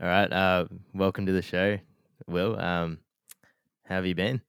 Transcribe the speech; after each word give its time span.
All 0.00 0.08
right. 0.08 0.32
Uh, 0.32 0.66
welcome 0.92 1.26
to 1.26 1.32
the 1.32 1.42
show, 1.42 1.78
Will. 2.26 2.58
Um, 2.58 2.98
how 3.84 3.96
have 3.96 4.06
you 4.06 4.14
been? 4.14 4.40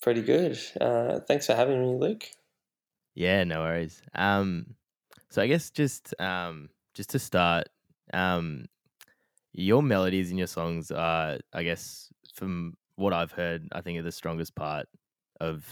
Pretty 0.00 0.22
good. 0.22 0.58
Uh, 0.80 1.20
thanks 1.20 1.46
for 1.46 1.54
having 1.54 1.80
me, 1.82 1.98
Luke. 1.98 2.30
Yeah, 3.14 3.44
no 3.44 3.60
worries. 3.60 4.00
Um, 4.14 4.74
so 5.28 5.42
I 5.42 5.46
guess 5.48 5.70
just 5.70 6.18
um, 6.20 6.70
just 6.94 7.10
to 7.10 7.18
start, 7.18 7.68
um, 8.14 8.66
your 9.52 9.82
melodies 9.82 10.30
in 10.30 10.38
your 10.38 10.46
songs 10.46 10.90
are, 10.90 11.38
I 11.52 11.62
guess, 11.62 12.08
from 12.34 12.74
what 12.96 13.12
I've 13.12 13.32
heard, 13.32 13.68
I 13.72 13.80
think 13.80 13.98
are 13.98 14.02
the 14.02 14.12
strongest 14.12 14.54
part 14.54 14.86
of 15.40 15.66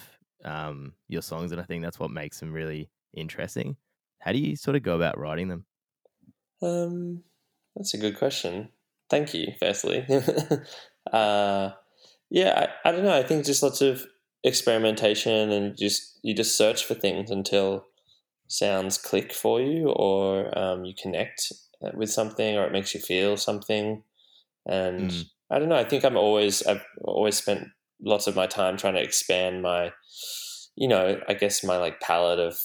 um 0.45 0.93
your 1.09 1.23
songs, 1.23 1.51
and 1.53 1.61
I 1.61 1.65
think 1.65 1.83
that's 1.83 1.99
what 1.99 2.11
makes 2.11 2.41
them 2.41 2.53
really 2.53 2.91
interesting. 3.15 3.77
How 4.19 4.33
do 4.33 4.39
you 4.39 4.55
sort 4.57 4.77
of 4.77 4.83
go 4.83 4.97
about 4.97 5.19
writing 5.19 5.49
them? 5.49 5.65
Um, 6.61 7.23
that's 7.77 7.95
a 7.95 7.99
good 7.99 8.19
question. 8.19 8.71
Thank 9.09 9.35
you, 9.35 9.53
firstly. 9.61 10.05
uh, 11.13 11.71
yeah, 12.31 12.69
I, 12.85 12.89
I 12.89 12.93
don't 12.93 13.05
know. 13.05 13.17
I 13.17 13.23
think 13.23 13.45
just 13.45 13.63
lots 13.63 13.81
of 13.81 14.07
experimentation 14.43 15.51
and 15.51 15.77
just 15.77 16.19
you 16.23 16.35
just 16.35 16.57
search 16.57 16.85
for 16.85 16.95
things 16.95 17.31
until 17.31 17.85
sounds 18.49 18.99
click 18.99 19.33
for 19.33 19.61
you 19.61 19.91
or 19.91 20.57
um, 20.59 20.85
you 20.85 20.95
connect 21.01 21.53
uh, 21.85 21.91
with 21.95 22.11
something 22.11 22.57
or 22.57 22.65
it 22.65 22.73
makes 22.73 22.95
you 22.95 23.01
feel 23.01 23.37
something. 23.37 24.03
And 24.65 25.11
Mm. 25.11 25.25
I 25.51 25.59
don't 25.61 25.69
know. 25.69 25.77
I 25.77 25.85
think 25.85 26.05
I'm 26.05 26.17
always 26.17 26.67
I've 26.67 26.85
always 27.05 27.37
spent 27.37 27.69
lots 28.01 28.27
of 28.27 28.35
my 28.35 28.47
time 28.47 28.77
trying 28.77 28.95
to 28.95 29.03
expand 29.03 29.63
my, 29.63 29.93
you 30.75 30.89
know, 30.89 31.21
I 31.29 31.35
guess 31.35 31.63
my 31.63 31.77
like 31.77 32.01
palette 32.01 32.41
of 32.41 32.59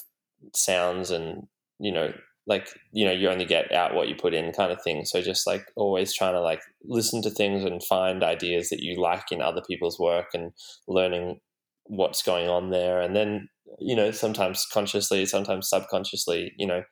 sounds 0.55 1.11
and 1.11 1.47
you 1.79 1.91
know 1.91 2.11
like 2.51 2.67
you 2.91 3.05
know 3.05 3.13
you 3.13 3.29
only 3.29 3.45
get 3.45 3.71
out 3.71 3.95
what 3.95 4.09
you 4.09 4.15
put 4.15 4.33
in 4.33 4.51
kind 4.51 4.71
of 4.71 4.81
thing. 4.83 5.05
So 5.05 5.21
just 5.21 5.47
like 5.47 5.63
always 5.75 6.13
trying 6.13 6.33
to 6.33 6.41
like 6.41 6.61
listen 6.83 7.21
to 7.23 7.29
things 7.29 7.63
and 7.63 7.81
find 7.83 8.23
ideas 8.23 8.69
that 8.69 8.81
you 8.81 9.01
like 9.01 9.31
in 9.31 9.41
other 9.41 9.61
people's 9.65 9.97
work 9.97 10.27
and 10.33 10.51
learning 10.87 11.39
what's 11.85 12.21
going 12.21 12.49
on 12.49 12.69
there. 12.69 13.01
And 13.01 13.15
then 13.15 13.47
you 13.79 13.95
know 13.95 14.11
sometimes 14.11 14.67
consciously 14.71 15.25
sometimes 15.25 15.69
subconsciously 15.69 16.51
you 16.57 16.67
know 16.67 16.83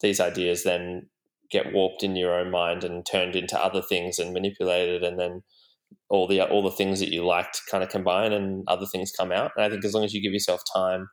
these 0.00 0.18
ideas 0.18 0.64
then 0.64 1.08
get 1.50 1.74
warped 1.74 2.02
in 2.02 2.16
your 2.16 2.32
own 2.32 2.50
mind 2.50 2.82
and 2.82 3.04
turned 3.04 3.36
into 3.36 3.62
other 3.62 3.82
things 3.82 4.18
and 4.18 4.32
manipulated. 4.32 5.04
And 5.04 5.18
then 5.20 5.42
all 6.08 6.26
the 6.26 6.40
all 6.40 6.62
the 6.62 6.70
things 6.70 7.00
that 7.00 7.12
you 7.12 7.24
liked 7.24 7.60
kind 7.70 7.84
of 7.84 7.90
combine 7.90 8.32
and 8.32 8.64
other 8.66 8.86
things 8.86 9.12
come 9.12 9.30
out. 9.30 9.52
And 9.56 9.66
i 9.66 9.68
think 9.68 9.84
as 9.84 9.92
long 9.92 10.04
as 10.04 10.14
you 10.14 10.22
give 10.22 10.32
yourself 10.32 10.62
time 10.74 11.08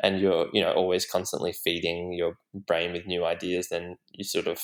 and 0.00 0.20
you're 0.20 0.48
you 0.52 0.62
know 0.62 0.72
always 0.72 1.06
constantly 1.06 1.52
feeding 1.52 2.12
your 2.12 2.36
brain 2.54 2.92
with 2.92 3.06
new 3.06 3.24
ideas 3.24 3.68
then 3.70 3.96
you 4.10 4.24
sort 4.24 4.46
of 4.46 4.60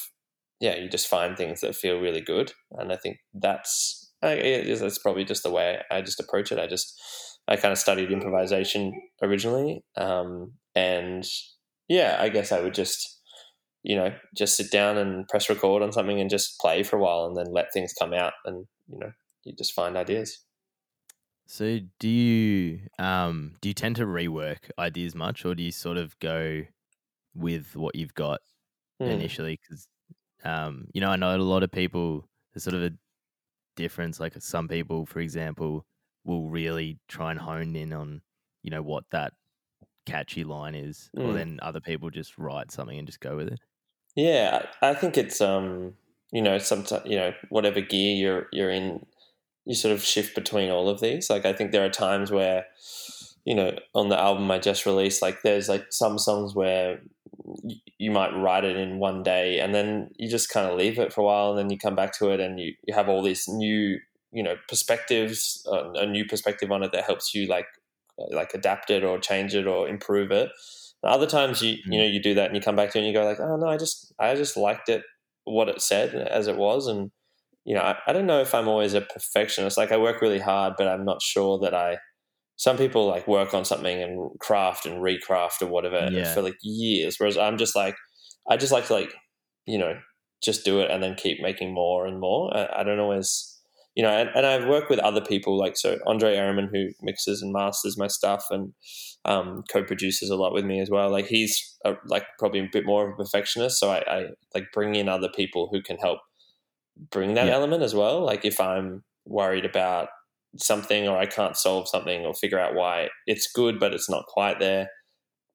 yeah 0.60 0.76
you 0.76 0.88
just 0.88 1.08
find 1.08 1.36
things 1.36 1.60
that 1.60 1.74
feel 1.74 2.00
really 2.00 2.20
good. 2.20 2.52
And 2.72 2.92
i 2.92 2.96
think 2.96 3.18
that's 3.34 4.12
that's 4.20 4.98
probably 4.98 5.24
just 5.24 5.42
the 5.42 5.50
way 5.50 5.80
i 5.90 6.00
just 6.02 6.20
approach 6.20 6.52
it. 6.52 6.58
I 6.58 6.66
just 6.66 7.00
i 7.48 7.56
kind 7.56 7.72
of 7.72 7.78
studied 7.78 8.12
improvisation 8.12 8.92
originally 9.22 9.82
um, 9.96 10.52
and 10.74 11.24
yeah 11.88 12.18
i 12.20 12.28
guess 12.28 12.52
i 12.52 12.60
would 12.60 12.74
just 12.74 13.20
you 13.82 13.96
know 13.96 14.12
just 14.36 14.56
sit 14.56 14.70
down 14.70 14.98
and 14.98 15.26
press 15.28 15.48
record 15.48 15.82
on 15.82 15.92
something 15.92 16.20
and 16.20 16.28
just 16.28 16.60
play 16.60 16.82
for 16.82 16.96
a 16.96 17.00
while 17.00 17.24
and 17.24 17.36
then 17.36 17.52
let 17.52 17.72
things 17.72 17.94
come 17.98 18.12
out 18.12 18.34
and 18.44 18.66
you 18.88 18.98
know 18.98 19.12
you 19.44 19.54
just 19.56 19.72
find 19.72 19.96
ideas 19.96 20.44
So 21.50 21.80
do 21.98 22.08
you 22.08 22.88
um 22.98 23.56
do 23.60 23.68
you 23.68 23.74
tend 23.74 23.96
to 23.96 24.04
rework 24.04 24.70
ideas 24.78 25.14
much, 25.16 25.44
or 25.44 25.54
do 25.54 25.62
you 25.64 25.72
sort 25.72 25.96
of 25.96 26.16
go 26.20 26.62
with 27.34 27.76
what 27.76 27.96
you've 27.96 28.14
got 28.14 28.42
Hmm. 29.00 29.24
initially? 29.24 29.58
Because 29.62 29.88
um, 30.44 30.88
you 30.94 31.00
know, 31.00 31.10
I 31.10 31.16
know 31.16 31.36
a 31.36 31.38
lot 31.38 31.62
of 31.64 31.72
people. 31.72 32.28
There's 32.54 32.64
sort 32.64 32.74
of 32.76 32.82
a 32.84 32.92
difference. 33.76 34.20
Like 34.20 34.34
some 34.42 34.68
people, 34.68 35.06
for 35.06 35.20
example, 35.20 35.86
will 36.24 36.50
really 36.50 37.00
try 37.08 37.30
and 37.32 37.40
hone 37.40 37.76
in 37.76 37.92
on 37.94 38.22
you 38.62 38.70
know 38.70 38.82
what 38.82 39.04
that 39.12 39.34
catchy 40.06 40.44
line 40.44 40.74
is, 40.76 41.10
or 41.20 41.32
Mm. 41.32 41.34
then 41.34 41.60
other 41.62 41.80
people 41.82 42.10
just 42.10 42.38
write 42.38 42.70
something 42.72 42.98
and 42.98 43.08
just 43.08 43.20
go 43.20 43.36
with 43.36 43.48
it. 43.48 43.60
Yeah, 44.16 44.66
I 44.82 44.90
I 44.90 44.94
think 44.94 45.16
it's 45.16 45.40
um, 45.40 45.96
you 46.32 46.42
know, 46.42 46.58
sometimes 46.58 47.06
you 47.08 47.16
know, 47.16 47.32
whatever 47.48 47.80
gear 47.80 48.14
you're 48.16 48.48
you're 48.52 48.70
in, 48.70 49.06
you 49.64 49.74
sort 49.74 49.92
of 49.92 50.02
shift 50.02 50.34
between 50.34 50.70
all 50.70 50.88
of 50.88 51.00
these. 51.00 51.30
Like 51.30 51.44
I 51.44 51.52
think 51.52 51.72
there 51.72 51.84
are 51.84 51.90
times 51.90 52.30
where, 52.30 52.66
you 53.44 53.54
know, 53.54 53.76
on 53.94 54.08
the 54.08 54.18
album 54.18 54.50
I 54.50 54.58
just 54.58 54.86
released, 54.86 55.22
like 55.22 55.42
there's 55.42 55.68
like 55.68 55.86
some 55.90 56.18
songs 56.18 56.54
where 56.54 57.00
you 57.98 58.10
might 58.10 58.36
write 58.36 58.64
it 58.64 58.76
in 58.76 58.98
one 58.98 59.22
day 59.22 59.60
and 59.60 59.74
then 59.74 60.10
you 60.16 60.28
just 60.28 60.50
kind 60.50 60.68
of 60.68 60.76
leave 60.76 60.98
it 60.98 61.12
for 61.12 61.20
a 61.20 61.24
while 61.24 61.50
and 61.50 61.58
then 61.58 61.70
you 61.70 61.78
come 61.78 61.94
back 61.94 62.16
to 62.18 62.30
it 62.30 62.40
and 62.40 62.58
you, 62.58 62.74
you 62.86 62.94
have 62.94 63.08
all 63.08 63.22
these 63.22 63.46
new 63.48 63.98
you 64.32 64.42
know 64.42 64.54
perspectives 64.68 65.66
uh, 65.70 65.90
a 65.92 66.06
new 66.06 66.24
perspective 66.24 66.70
on 66.70 66.82
it 66.82 66.92
that 66.92 67.04
helps 67.04 67.34
you 67.34 67.46
like 67.46 67.66
like 68.30 68.52
adapt 68.54 68.90
it 68.90 69.02
or 69.02 69.18
change 69.18 69.54
it 69.54 69.66
or 69.66 69.88
improve 69.88 70.30
it 70.30 70.50
other 71.02 71.26
times 71.26 71.62
you 71.62 71.76
you 71.86 71.98
know 71.98 72.06
you 72.06 72.22
do 72.22 72.34
that 72.34 72.46
and 72.46 72.54
you 72.54 72.62
come 72.62 72.76
back 72.76 72.90
to 72.90 72.98
it 72.98 73.00
and 73.00 73.08
you 73.08 73.14
go 73.14 73.24
like 73.24 73.40
oh 73.40 73.56
no 73.56 73.66
i 73.66 73.76
just 73.76 74.12
i 74.18 74.34
just 74.34 74.56
liked 74.56 74.88
it 74.88 75.02
what 75.44 75.68
it 75.68 75.80
said 75.80 76.14
as 76.14 76.46
it 76.46 76.56
was 76.56 76.86
and 76.86 77.10
you 77.64 77.74
know 77.74 77.82
I, 77.82 77.96
I 78.06 78.12
don't 78.12 78.26
know 78.26 78.40
if 78.40 78.54
i'm 78.54 78.68
always 78.68 78.94
a 78.94 79.00
perfectionist. 79.02 79.76
Like 79.76 79.92
i 79.92 79.96
work 79.96 80.20
really 80.20 80.38
hard 80.40 80.74
but 80.78 80.88
i'm 80.88 81.04
not 81.04 81.22
sure 81.22 81.58
that 81.60 81.74
i 81.74 81.98
some 82.56 82.76
people 82.76 83.06
like 83.06 83.26
work 83.26 83.54
on 83.54 83.64
something 83.64 84.02
and 84.02 84.38
craft 84.38 84.86
and 84.86 85.02
recraft 85.02 85.62
or 85.62 85.66
whatever 85.66 86.08
Yeah. 86.10 86.32
for 86.34 86.42
like 86.42 86.56
years 86.62 87.16
whereas 87.18 87.36
i'm 87.38 87.58
just 87.58 87.74
like 87.76 87.96
i 88.50 88.56
just 88.56 88.72
like 88.72 88.86
to 88.86 88.94
like 88.94 89.12
you 89.66 89.78
know 89.78 89.94
just 90.42 90.64
do 90.64 90.80
it 90.80 90.90
and 90.90 91.02
then 91.02 91.14
keep 91.16 91.38
making 91.42 91.74
more 91.74 92.06
and 92.06 92.18
more. 92.18 92.56
I, 92.56 92.80
I 92.80 92.82
don't 92.82 92.98
always 92.98 93.58
you 93.94 94.02
know 94.02 94.08
and, 94.10 94.30
and 94.34 94.46
i've 94.46 94.66
worked 94.66 94.88
with 94.88 94.98
other 95.00 95.20
people 95.20 95.58
like 95.58 95.76
so 95.76 95.98
Andrei 96.08 96.34
Eremin, 96.36 96.68
who 96.72 96.88
mixes 97.02 97.42
and 97.42 97.52
masters 97.52 97.98
my 97.98 98.06
stuff 98.06 98.46
and 98.50 98.72
um, 99.26 99.64
co-produces 99.70 100.30
a 100.30 100.36
lot 100.36 100.54
with 100.54 100.64
me 100.64 100.80
as 100.80 100.88
well. 100.88 101.10
Like 101.10 101.26
he's 101.26 101.76
a, 101.84 101.92
like 102.06 102.24
probably 102.38 102.60
a 102.60 102.68
bit 102.72 102.86
more 102.86 103.06
of 103.06 103.12
a 103.12 103.22
perfectionist 103.22 103.78
so 103.78 103.90
I, 103.90 103.98
I 104.08 104.26
like 104.54 104.64
bring 104.72 104.94
in 104.94 105.10
other 105.10 105.28
people 105.28 105.68
who 105.70 105.82
can 105.82 105.98
help 105.98 106.20
bring 107.10 107.34
that 107.34 107.46
Yeah. 107.46 107.54
element 107.54 107.82
as 107.82 107.94
well 107.94 108.24
like 108.24 108.44
if 108.44 108.60
i'm 108.60 109.04
worried 109.26 109.64
about 109.64 110.08
something 110.56 111.06
or 111.06 111.16
I 111.16 111.26
can't 111.26 111.56
solve 111.56 111.88
something 111.88 112.24
or 112.26 112.34
figure 112.34 112.58
out 112.58 112.74
why 112.74 113.08
it's 113.26 113.50
good 113.52 113.78
but 113.78 113.94
it's 113.94 114.10
not 114.10 114.26
quite 114.26 114.58
there, 114.58 114.88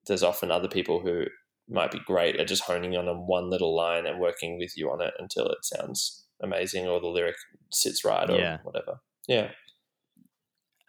there's 0.08 0.24
often 0.24 0.52
other 0.52 0.70
people 0.70 1.02
who 1.02 1.26
might 1.68 1.92
be 1.92 2.00
great 2.06 2.38
at 2.38 2.48
just 2.48 2.64
honing 2.64 2.96
on 2.96 3.06
one 3.28 3.50
little 3.50 3.76
line 3.76 4.06
and 4.06 4.20
working 4.22 4.58
with 4.58 4.72
you 4.78 4.90
on 4.90 5.02
it 5.02 5.14
until 5.20 5.48
it 5.48 5.58
sounds 5.64 6.26
amazing 6.42 6.88
or 6.88 7.02
the 7.02 7.08
lyric 7.08 7.36
sits 7.74 8.06
right 8.06 8.30
or 8.30 8.38
Yeah. 8.40 8.60
whatever. 8.64 9.00
Yeah. 9.28 9.52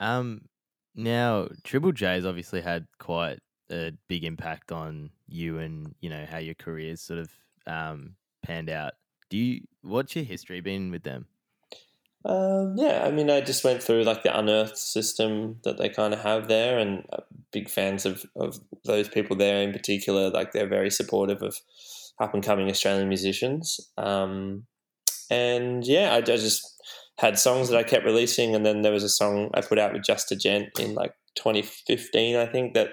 Um, 0.00 0.42
now 0.94 1.48
Triple 1.64 1.92
J's 1.92 2.24
obviously 2.24 2.60
had 2.60 2.86
quite 2.98 3.40
a 3.70 3.92
big 4.08 4.24
impact 4.24 4.70
on 4.72 5.10
you 5.26 5.58
and 5.58 5.94
you 6.00 6.08
know 6.08 6.24
how 6.26 6.38
your 6.38 6.54
careers 6.54 7.00
sort 7.02 7.18
of 7.18 7.30
um 7.66 8.16
panned 8.42 8.70
out. 8.70 8.94
Do 9.28 9.36
you 9.36 9.62
what's 9.82 10.14
your 10.14 10.24
history 10.24 10.60
been 10.60 10.90
with 10.90 11.02
them? 11.02 11.26
Um, 12.24 12.74
yeah, 12.76 13.04
I 13.04 13.12
mean, 13.12 13.30
I 13.30 13.40
just 13.40 13.62
went 13.62 13.82
through 13.82 14.02
like 14.02 14.24
the 14.24 14.36
unearthed 14.36 14.76
system 14.76 15.60
that 15.62 15.78
they 15.78 15.88
kind 15.88 16.12
of 16.12 16.20
have 16.20 16.48
there, 16.48 16.78
and 16.78 17.04
uh, 17.12 17.22
big 17.52 17.68
fans 17.68 18.04
of, 18.04 18.24
of 18.34 18.58
those 18.84 19.08
people 19.08 19.36
there 19.36 19.62
in 19.62 19.72
particular. 19.72 20.30
Like 20.30 20.52
they're 20.52 20.66
very 20.66 20.90
supportive 20.90 21.42
of 21.42 21.56
up 22.20 22.34
and 22.34 22.42
coming 22.42 22.68
Australian 22.68 23.08
musicians. 23.08 23.78
Um, 23.96 24.64
and 25.30 25.86
yeah, 25.86 26.14
I, 26.14 26.16
I 26.16 26.20
just 26.20 26.74
had 27.18 27.38
songs 27.38 27.68
that 27.68 27.78
I 27.78 27.84
kept 27.84 28.04
releasing, 28.04 28.56
and 28.56 28.66
then 28.66 28.82
there 28.82 28.92
was 28.92 29.04
a 29.04 29.08
song 29.08 29.50
I 29.54 29.60
put 29.60 29.78
out 29.78 29.92
with 29.92 30.02
Just 30.02 30.32
a 30.32 30.36
Gent 30.36 30.70
in 30.80 30.94
like 30.94 31.14
2015, 31.36 32.36
I 32.36 32.46
think, 32.46 32.74
that 32.74 32.88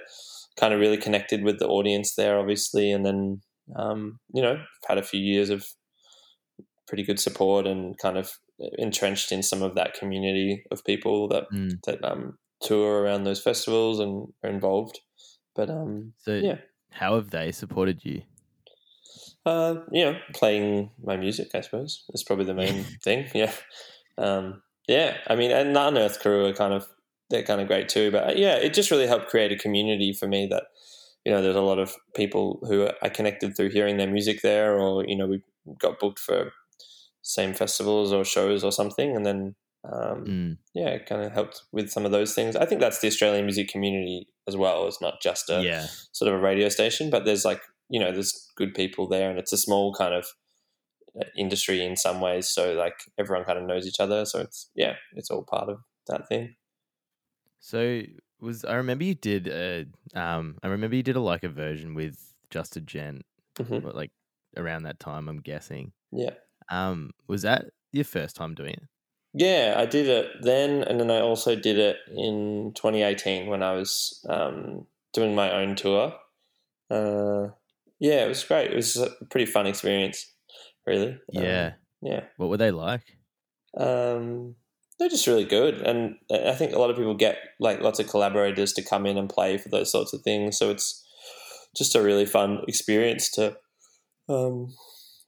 kind 0.58 0.76
of 0.76 0.80
really 0.80 0.98
connected 0.98 1.44
with 1.44 1.58
the 1.58 1.68
audience 1.68 2.14
there, 2.16 2.38
obviously. 2.38 2.92
And 2.92 3.04
then 3.04 3.42
um, 3.76 4.20
you 4.34 4.42
know, 4.42 4.62
had 4.88 4.98
a 4.98 5.04
few 5.04 5.20
years 5.20 5.50
of 5.50 5.66
pretty 6.88 7.04
good 7.04 7.20
support 7.20 7.66
and 7.68 7.98
kind 7.98 8.18
of 8.18 8.38
entrenched 8.78 9.32
in 9.32 9.44
some 9.44 9.62
of 9.62 9.76
that 9.76 9.94
community 9.94 10.64
of 10.72 10.84
people 10.86 11.28
that 11.30 11.46
Mm. 11.52 11.82
that 11.86 12.04
um, 12.04 12.38
tour 12.62 13.02
around 13.04 13.24
those 13.24 13.42
festivals 13.42 14.00
and 14.00 14.34
are 14.44 14.50
involved. 14.50 15.00
But 15.56 15.70
um, 15.70 16.14
So 16.18 16.36
yeah, 16.36 16.58
how 16.92 17.16
have 17.16 17.30
they 17.30 17.52
supported 17.52 18.04
you? 18.06 18.24
uh, 19.46 19.76
you 19.92 20.06
know, 20.06 20.18
playing 20.34 20.92
my 21.04 21.18
music, 21.18 21.50
I 21.54 21.62
suppose, 21.62 22.04
is 22.14 22.24
probably 22.24 22.46
the 22.46 22.54
main 22.54 22.84
thing. 23.04 23.28
Yeah, 23.34 23.52
um, 24.18 24.62
yeah. 24.88 25.18
I 25.28 25.36
mean, 25.36 25.52
and 25.52 25.76
the 25.76 25.88
Unearth 25.88 26.20
crew 26.20 26.46
are 26.48 26.54
kind 26.54 26.74
of 26.74 26.88
they're 27.30 27.44
kind 27.44 27.62
of 27.62 27.68
great 27.68 27.90
too. 27.90 28.12
But 28.12 28.30
uh, 28.30 28.34
yeah, 28.36 28.56
it 28.56 28.74
just 28.74 28.92
really 28.92 29.08
helped 29.08 29.28
create 29.30 29.52
a 29.52 29.58
community 29.58 30.14
for 30.14 30.28
me 30.28 30.48
that 30.48 30.64
you 31.26 31.32
know 31.32 31.42
there's 31.42 31.56
a 31.56 31.62
lot 31.62 31.80
of 31.80 31.96
people 32.16 32.60
who 32.68 32.90
I 33.02 33.10
connected 33.10 33.56
through 33.56 33.70
hearing 33.70 33.98
their 33.98 34.10
music 34.12 34.42
there, 34.42 34.80
or 34.80 35.06
you 35.06 35.16
know 35.18 35.28
we 35.28 35.42
got 35.80 36.00
booked 36.00 36.20
for 36.20 36.52
same 37.24 37.54
festivals 37.56 38.14
or 38.14 38.24
shows 38.26 38.64
or 38.64 38.72
something, 38.72 39.16
and 39.16 39.26
then 39.26 39.56
um, 39.86 40.26
Mm. 40.26 40.58
yeah, 40.76 40.90
it 40.90 41.06
kind 41.08 41.24
of 41.24 41.32
helped 41.34 41.64
with 41.74 41.90
some 41.92 42.06
of 42.06 42.12
those 42.12 42.34
things. 42.36 42.56
I 42.56 42.66
think 42.66 42.80
that's 42.82 43.00
the 43.02 43.08
Australian 43.08 43.46
music 43.46 43.68
community 43.70 44.28
as 44.48 44.56
well. 44.56 44.88
It's 44.88 45.02
not 45.02 45.22
just 45.22 45.50
a 45.50 45.64
Yeah. 45.64 45.88
sort 46.14 46.32
of 46.32 46.40
a 46.40 46.42
radio 46.44 46.70
station, 46.70 47.10
but 47.10 47.26
there's 47.26 47.46
like 47.46 47.62
you 47.90 48.00
know 48.00 48.12
there's 48.14 48.52
good 48.56 48.74
people 48.76 49.08
there, 49.10 49.30
and 49.30 49.40
it's 49.40 49.54
a 49.54 49.58
small 49.58 49.94
kind 49.94 50.14
of 50.14 50.26
uh, 51.20 51.26
industry 51.38 51.84
in 51.86 51.96
some 51.98 52.22
ways. 52.22 52.48
So 52.50 52.74
like 52.74 52.96
everyone 53.20 53.46
kind 53.46 53.60
of 53.60 53.66
knows 53.66 53.86
each 53.88 54.00
other. 54.00 54.26
So 54.26 54.40
it's 54.42 54.70
yeah, 54.76 54.96
it's 55.14 55.30
all 55.32 55.44
part 55.44 55.70
of 55.70 55.80
that 56.08 56.28
thing. 56.30 56.56
So 57.60 58.02
was 58.40 58.66
I 58.66 58.76
remember 58.76 59.04
you 59.06 59.16
did 59.16 59.48
a 59.48 59.86
um 60.16 60.58
I 60.64 60.68
remember 60.68 60.96
you 60.96 61.04
did 61.04 61.16
a 61.16 61.22
like 61.22 61.44
a 61.44 61.50
version 61.50 61.94
with 61.94 62.34
Just 62.50 62.76
a 62.78 62.82
Gent 62.82 63.26
Mhm. 63.56 63.94
like 63.94 64.12
around 64.58 64.84
that 64.84 65.00
time 65.00 65.28
I'm 65.30 65.40
guessing. 65.42 65.94
Yeah. 66.12 66.36
Um 66.70 67.12
was 67.28 67.42
that 67.44 67.66
your 67.92 68.06
first 68.06 68.36
time 68.36 68.56
doing 68.56 68.74
it? 68.74 68.84
Yeah, 69.34 69.76
I 69.78 69.86
did 69.88 70.08
it 70.08 70.28
then, 70.42 70.84
and 70.84 71.00
then 71.00 71.10
I 71.10 71.20
also 71.20 71.56
did 71.56 71.80
it 71.80 71.98
in 72.16 72.72
2018 72.76 73.48
when 73.48 73.64
I 73.64 73.74
was 73.74 74.24
um, 74.30 74.86
doing 75.12 75.34
my 75.34 75.52
own 75.52 75.76
tour. 75.76 76.14
Uh, 76.90 77.48
yeah, 78.00 78.26
it 78.26 78.28
was 78.28 78.44
great. 78.44 78.72
It 78.72 78.76
was 78.76 78.96
a 78.96 79.10
pretty 79.32 79.48
fun 79.48 79.66
experience, 79.66 80.32
really. 80.86 81.20
Um, 81.36 81.44
Yeah. 81.44 81.74
yeah. 82.02 82.26
What 82.38 82.50
were 82.50 82.58
they 82.58 82.70
like? 82.70 83.18
Um, 83.76 84.56
they're 85.00 85.10
just 85.10 85.26
really 85.26 85.46
good, 85.46 85.82
and 85.82 86.18
I 86.32 86.54
think 86.54 86.74
a 86.74 86.80
lot 86.80 86.92
of 86.92 86.96
people 86.98 87.16
get 87.16 87.38
like 87.60 87.82
lots 87.82 88.00
of 88.00 88.08
collaborators 88.08 88.74
to 88.74 88.84
come 88.84 89.08
in 89.08 89.18
and 89.18 89.28
play 89.28 89.58
for 89.58 89.70
those 89.70 89.92
sorts 89.92 90.14
of 90.14 90.22
things. 90.22 90.60
So 90.60 90.70
it's 90.70 91.04
just 91.76 91.96
a 91.96 92.04
really 92.04 92.28
fun 92.28 92.60
experience 92.68 93.32
to, 93.32 93.58
um, 94.30 94.68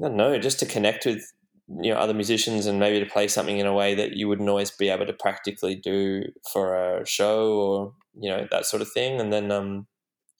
I 0.01 0.07
don't 0.07 0.17
know, 0.17 0.37
just 0.37 0.59
to 0.59 0.65
connect 0.65 1.05
with 1.05 1.23
you 1.67 1.91
know 1.91 1.97
other 1.97 2.13
musicians 2.13 2.67
and 2.67 2.79
maybe 2.79 3.03
to 3.03 3.11
play 3.11 3.27
something 3.27 3.57
in 3.57 3.65
a 3.65 3.73
way 3.73 3.95
that 3.95 4.11
you 4.13 4.27
wouldn't 4.27 4.49
always 4.49 4.69
be 4.71 4.89
able 4.89 5.05
to 5.07 5.13
practically 5.13 5.75
do 5.75 6.23
for 6.53 6.75
a 6.75 7.05
show 7.05 7.53
or 7.53 7.93
you 8.19 8.29
know 8.29 8.47
that 8.51 8.65
sort 8.65 8.81
of 8.81 8.91
thing. 8.91 9.19
And 9.19 9.31
then 9.33 9.51
um, 9.51 9.87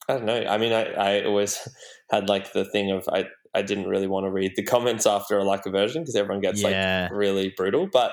I 0.08 0.14
don't 0.14 0.26
know. 0.26 0.46
I 0.46 0.58
mean, 0.58 0.74
I, 0.74 0.92
I 0.94 1.26
always 1.26 1.68
had 2.12 2.30
like 2.30 2.54
the 2.54 2.66
thing 2.66 2.92
of 2.92 3.08
I 3.12 3.26
I 3.54 3.62
didn't 3.62 3.88
really 3.88 4.08
want 4.08 4.26
to 4.26 4.32
read 4.32 4.54
the 4.56 4.64
comments 4.64 5.06
after 5.06 5.38
a 5.38 5.44
like 5.44 5.66
a 5.66 5.72
version 5.72 6.04
because 6.04 6.16
everyone 6.16 6.42
gets 6.42 6.62
yeah. 6.62 7.08
like 7.10 7.18
really 7.18 7.54
brutal, 7.56 7.88
but 7.92 8.12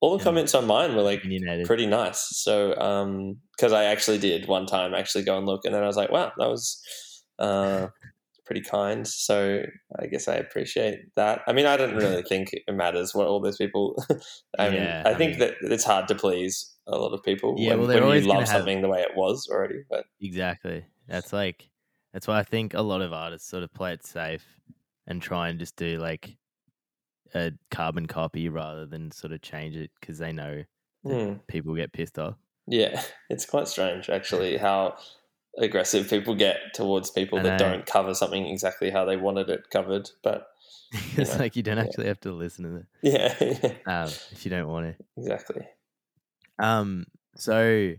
all 0.00 0.18
the 0.18 0.18
Yeah. 0.18 0.24
comments 0.24 0.54
on 0.54 0.66
mine 0.66 0.94
were 0.96 1.02
like 1.02 1.22
pretty 1.64 1.86
nice. 1.86 2.20
So, 2.42 2.76
um, 2.76 3.38
because 3.56 3.72
I 3.72 3.84
actually 3.84 4.18
did 4.18 4.48
one 4.48 4.66
time 4.66 4.94
actually 4.94 5.24
go 5.24 5.38
and 5.38 5.46
look, 5.46 5.64
and 5.64 5.74
then 5.74 5.82
I 5.82 5.86
was 5.86 5.96
like, 5.96 6.10
wow, 6.10 6.32
that 6.36 6.48
was 6.48 6.82
uh, 7.38 7.88
pretty 8.46 8.60
kind. 8.62 9.06
So 9.06 9.62
I 9.98 10.06
guess 10.06 10.28
I 10.28 10.34
appreciate 10.34 10.98
that. 11.16 11.40
I 11.46 11.52
mean, 11.52 11.66
I 11.66 11.76
don't 11.76 11.94
really 11.96 12.22
think 12.28 12.50
it 12.52 12.62
matters 12.74 13.14
what 13.14 13.26
all 13.26 13.40
those 13.40 13.56
people. 13.56 14.02
I 14.58 14.68
mean, 14.70 14.82
Yeah, 14.82 15.02
I 15.06 15.10
I 15.10 15.14
think 15.14 15.32
mean- 15.32 15.38
that 15.40 15.54
it's 15.62 15.84
hard 15.84 16.08
to 16.08 16.14
please 16.14 16.72
a 16.86 16.98
lot 16.98 17.12
of 17.14 17.22
people 17.22 17.54
Yeah, 17.58 17.70
when, 17.70 17.78
well, 17.78 17.86
they're 17.88 17.96
when 17.96 18.04
always 18.04 18.24
you 18.24 18.28
love 18.30 18.40
have- 18.40 18.48
something 18.48 18.82
the 18.82 18.88
way 18.88 19.00
it 19.00 19.16
was 19.16 19.48
already. 19.50 19.82
But 19.88 20.04
Exactly. 20.20 20.84
That's 21.08 21.32
like 21.32 21.70
that's 22.12 22.26
why 22.28 22.38
I 22.38 22.42
think 22.44 22.74
a 22.74 22.82
lot 22.82 23.00
of 23.02 23.12
artists 23.12 23.48
sort 23.48 23.62
of 23.62 23.72
play 23.74 23.92
it 23.92 24.06
safe 24.06 24.44
and 25.06 25.20
try 25.20 25.48
and 25.48 25.58
just 25.58 25.76
do 25.76 25.98
like 25.98 26.36
a 27.34 27.52
carbon 27.70 28.06
copy 28.06 28.48
rather 28.48 28.86
than 28.86 29.10
sort 29.10 29.32
of 29.32 29.42
change 29.42 29.76
it 29.76 29.90
because 30.00 30.18
they 30.18 30.32
know 30.32 30.62
that 31.04 31.24
hmm, 31.26 31.34
people 31.48 31.74
get 31.74 31.92
pissed 31.92 32.18
off. 32.18 32.36
yeah, 32.66 33.02
it's 33.30 33.44
quite 33.46 33.66
strange 33.68 34.08
actually 34.08 34.56
how 34.56 34.96
aggressive 35.58 36.08
people 36.10 36.34
get 36.34 36.56
towards 36.74 37.10
people 37.10 37.40
that 37.42 37.58
don't 37.58 37.86
cover 37.86 38.14
something 38.14 38.46
exactly 38.46 38.90
how 38.90 39.04
they 39.04 39.16
wanted 39.16 39.48
it 39.48 39.70
covered. 39.70 40.10
But 40.22 40.48
it's 41.16 41.32
know, 41.34 41.38
like 41.38 41.54
you 41.56 41.62
don't 41.62 41.76
yeah. 41.76 41.84
actually 41.84 42.06
have 42.06 42.20
to 42.20 42.32
listen 42.32 42.64
to 42.64 42.76
it 42.76 42.86
yeah, 43.02 43.34
yeah 43.86 44.02
um, 44.02 44.08
if 44.32 44.44
you 44.44 44.50
don't 44.50 44.68
want 44.68 44.96
to. 44.96 45.04
exactly. 45.16 45.66
Um, 46.58 47.06
so 47.36 47.94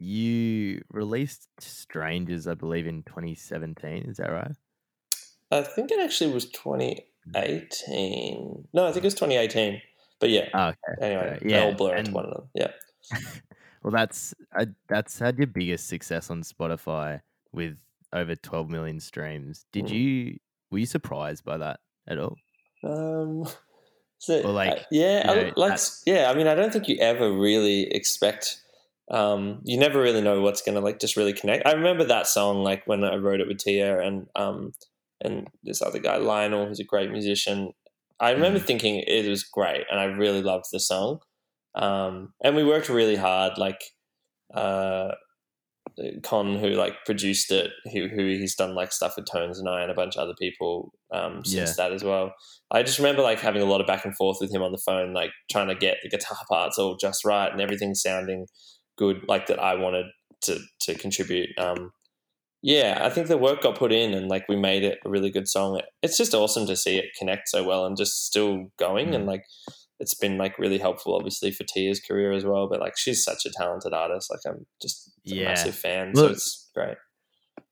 you 0.00 0.82
released 0.90 1.48
Strangers, 1.60 2.46
I 2.48 2.54
believe, 2.54 2.86
in 2.86 3.02
2017. 3.04 4.04
Is 4.08 4.16
that 4.16 4.30
right? 4.30 4.52
I 5.50 5.60
think 5.62 5.90
it 5.92 6.00
actually 6.00 6.32
was 6.32 6.46
2018. 6.46 8.68
No, 8.72 8.86
I 8.86 8.92
think 8.92 9.04
it 9.04 9.06
was 9.06 9.14
2018. 9.14 9.80
But 10.20 10.30
yeah, 10.30 10.48
Oh, 10.54 10.68
okay. 10.68 10.78
anyway, 11.00 11.30
okay, 11.36 11.38
they 11.42 11.50
yeah, 11.54 11.64
all 11.64 11.74
blur 11.74 11.96
into 11.96 12.08
and- 12.08 12.14
one 12.14 12.24
another. 12.26 12.44
Yeah. 12.54 12.70
Well, 13.84 13.92
that's 13.92 14.34
uh, 14.58 14.66
that's 14.88 15.18
had 15.20 15.38
your 15.38 15.46
biggest 15.48 15.88
success 15.88 16.30
on 16.30 16.42
Spotify 16.42 17.22
with 17.52 17.78
over 18.12 18.34
12 18.36 18.70
million 18.70 19.00
streams. 19.00 19.66
Did 19.72 19.86
Mm. 19.86 19.90
you 19.90 20.38
were 20.72 20.78
you 20.78 20.86
surprised 20.86 21.44
by 21.44 21.58
that 21.58 21.80
at 22.08 22.18
all? 22.18 22.40
Um, 22.82 23.46
so, 24.18 24.42
Or, 24.42 24.52
like, 24.52 24.76
uh, 24.76 24.76
yeah, 24.90 25.24
you 25.24 25.30
I, 25.30 25.52
like, 25.56 25.78
yeah. 26.06 26.30
I 26.30 26.34
mean, 26.34 26.46
I 26.46 26.54
don't 26.54 26.72
think 26.72 26.88
you 26.88 26.98
ever 27.00 27.32
really 27.32 27.84
expect. 27.92 28.60
Um, 29.10 29.60
you 29.64 29.78
never 29.78 30.00
really 30.00 30.22
know 30.22 30.40
what's 30.40 30.62
gonna 30.62 30.80
like 30.80 31.00
just 31.00 31.16
really 31.16 31.34
connect. 31.34 31.66
I 31.66 31.72
remember 31.72 32.04
that 32.04 32.26
song 32.26 32.62
like 32.64 32.86
when 32.86 33.04
I 33.04 33.16
wrote 33.16 33.40
it 33.40 33.48
with 33.48 33.58
Tia 33.58 34.00
and 34.00 34.28
um 34.36 34.72
and 35.22 35.48
this 35.62 35.82
other 35.82 35.98
guy 35.98 36.16
Lionel, 36.16 36.66
who's 36.66 36.80
a 36.80 36.84
great 36.84 37.10
musician. 37.10 37.72
I 38.20 38.30
remember 38.30 38.58
Mm. 38.58 38.66
thinking 38.66 39.00
it 39.06 39.28
was 39.28 39.44
great, 39.44 39.86
and 39.90 40.00
I 40.00 40.04
really 40.04 40.42
loved 40.42 40.66
the 40.72 40.80
song. 40.80 41.20
Um, 41.74 42.32
and 42.42 42.54
we 42.56 42.64
worked 42.64 42.88
really 42.88 43.16
hard. 43.16 43.58
Like 43.58 43.80
uh, 44.54 45.12
Con, 46.22 46.56
who 46.58 46.70
like 46.70 46.94
produced 47.06 47.50
it, 47.52 47.70
who 47.92 48.08
who 48.08 48.26
he's 48.26 48.56
done 48.56 48.74
like 48.74 48.92
stuff 48.92 49.14
with 49.16 49.26
Tones 49.30 49.58
and 49.58 49.68
I 49.68 49.82
and 49.82 49.90
a 49.90 49.94
bunch 49.94 50.16
of 50.16 50.22
other 50.22 50.34
people 50.38 50.92
um, 51.12 51.44
since 51.44 51.70
Yeah. 51.70 51.74
that 51.88 51.92
as 51.92 52.02
well. 52.02 52.32
I 52.70 52.82
just 52.82 52.98
remember 52.98 53.22
like 53.22 53.38
having 53.40 53.62
a 53.62 53.66
lot 53.66 53.80
of 53.80 53.86
back 53.86 54.04
and 54.04 54.16
forth 54.16 54.38
with 54.40 54.52
him 54.52 54.62
on 54.62 54.72
the 54.72 54.82
phone, 54.84 55.12
like 55.12 55.30
trying 55.50 55.68
to 55.68 55.74
get 55.74 55.98
the 56.02 56.08
guitar 56.08 56.38
parts 56.50 56.78
all 56.78 56.96
just 56.96 57.24
right 57.24 57.50
and 57.52 57.60
everything 57.60 57.94
sounding 57.94 58.46
good, 58.98 59.22
like 59.28 59.46
that 59.46 59.60
I 59.60 59.74
wanted 59.76 60.06
to 60.42 60.58
to 60.80 60.94
contribute. 60.96 61.50
Um, 61.58 61.92
yeah, 62.62 62.98
I 63.02 63.10
think 63.10 63.28
the 63.28 63.36
work 63.36 63.62
got 63.62 63.76
put 63.78 63.92
in 63.92 64.14
and 64.14 64.28
like 64.28 64.48
we 64.48 64.56
made 64.56 64.84
it 64.84 64.98
a 65.04 65.10
really 65.10 65.30
good 65.30 65.46
song. 65.48 65.80
It's 66.02 66.16
just 66.16 66.34
awesome 66.34 66.66
to 66.66 66.76
see 66.76 66.96
it 66.96 67.06
connect 67.18 67.48
so 67.50 67.62
well 67.62 67.84
and 67.84 67.96
just 67.96 68.24
still 68.26 68.68
going 68.78 69.08
Mm. 69.08 69.14
and 69.16 69.26
like 69.26 69.44
it's 70.04 70.14
been 70.14 70.36
like 70.38 70.58
really 70.58 70.78
helpful 70.78 71.14
obviously 71.16 71.50
for 71.50 71.64
Tia's 71.64 72.00
career 72.00 72.32
as 72.32 72.44
well. 72.44 72.68
But 72.68 72.80
like 72.80 72.96
she's 72.96 73.24
such 73.24 73.44
a 73.46 73.50
talented 73.50 73.92
artist. 73.92 74.30
Like 74.30 74.40
I'm 74.46 74.66
just 74.80 75.08
a 75.26 75.34
Yeah. 75.34 75.44
massive 75.46 75.74
fan. 75.74 76.14
so 76.14 76.26
it's 76.26 76.70
great. 76.74 76.96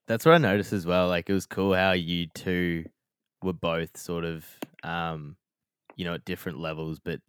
That's 0.08 0.24
what 0.24 0.34
I 0.34 0.38
noticed 0.38 0.72
as 0.72 0.86
well. 0.86 1.08
Like 1.08 1.28
it 1.30 1.34
was 1.34 1.46
cool 1.46 1.74
how 1.74 1.92
you 1.92 2.26
two 2.34 2.84
were 3.42 3.52
both 3.52 3.96
sort 3.96 4.24
of, 4.24 4.44
um, 4.82 5.36
you 5.96 6.04
know, 6.04 6.14
at 6.14 6.24
different 6.24 6.58
levels, 6.58 6.98
but 6.98 7.20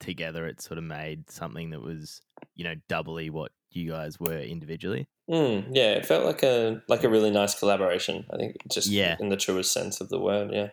together 0.00 0.46
it 0.46 0.60
sort 0.60 0.78
of 0.78 0.84
made 0.84 1.30
something 1.30 1.70
that 1.70 1.80
was, 1.82 2.20
you 2.54 2.64
know, 2.64 2.74
doubly 2.88 3.30
what 3.30 3.52
you 3.70 3.90
guys 3.90 4.20
were 4.20 4.38
individually. 4.38 5.06
Mm, 5.30 5.68
yeah, 5.72 5.92
it 5.94 6.04
felt 6.06 6.24
like 6.26 6.42
a 6.42 6.82
like 6.88 7.02
a 7.04 7.08
really 7.08 7.30
nice 7.30 7.58
collaboration. 7.58 8.26
I 8.32 8.36
think 8.36 8.56
just 8.70 8.88
Yeah. 8.88 9.16
in 9.18 9.28
the 9.30 9.36
truest 9.36 9.72
sense 9.72 10.00
of 10.00 10.08
the 10.10 10.20
word. 10.20 10.50
Yeah. 10.52 10.70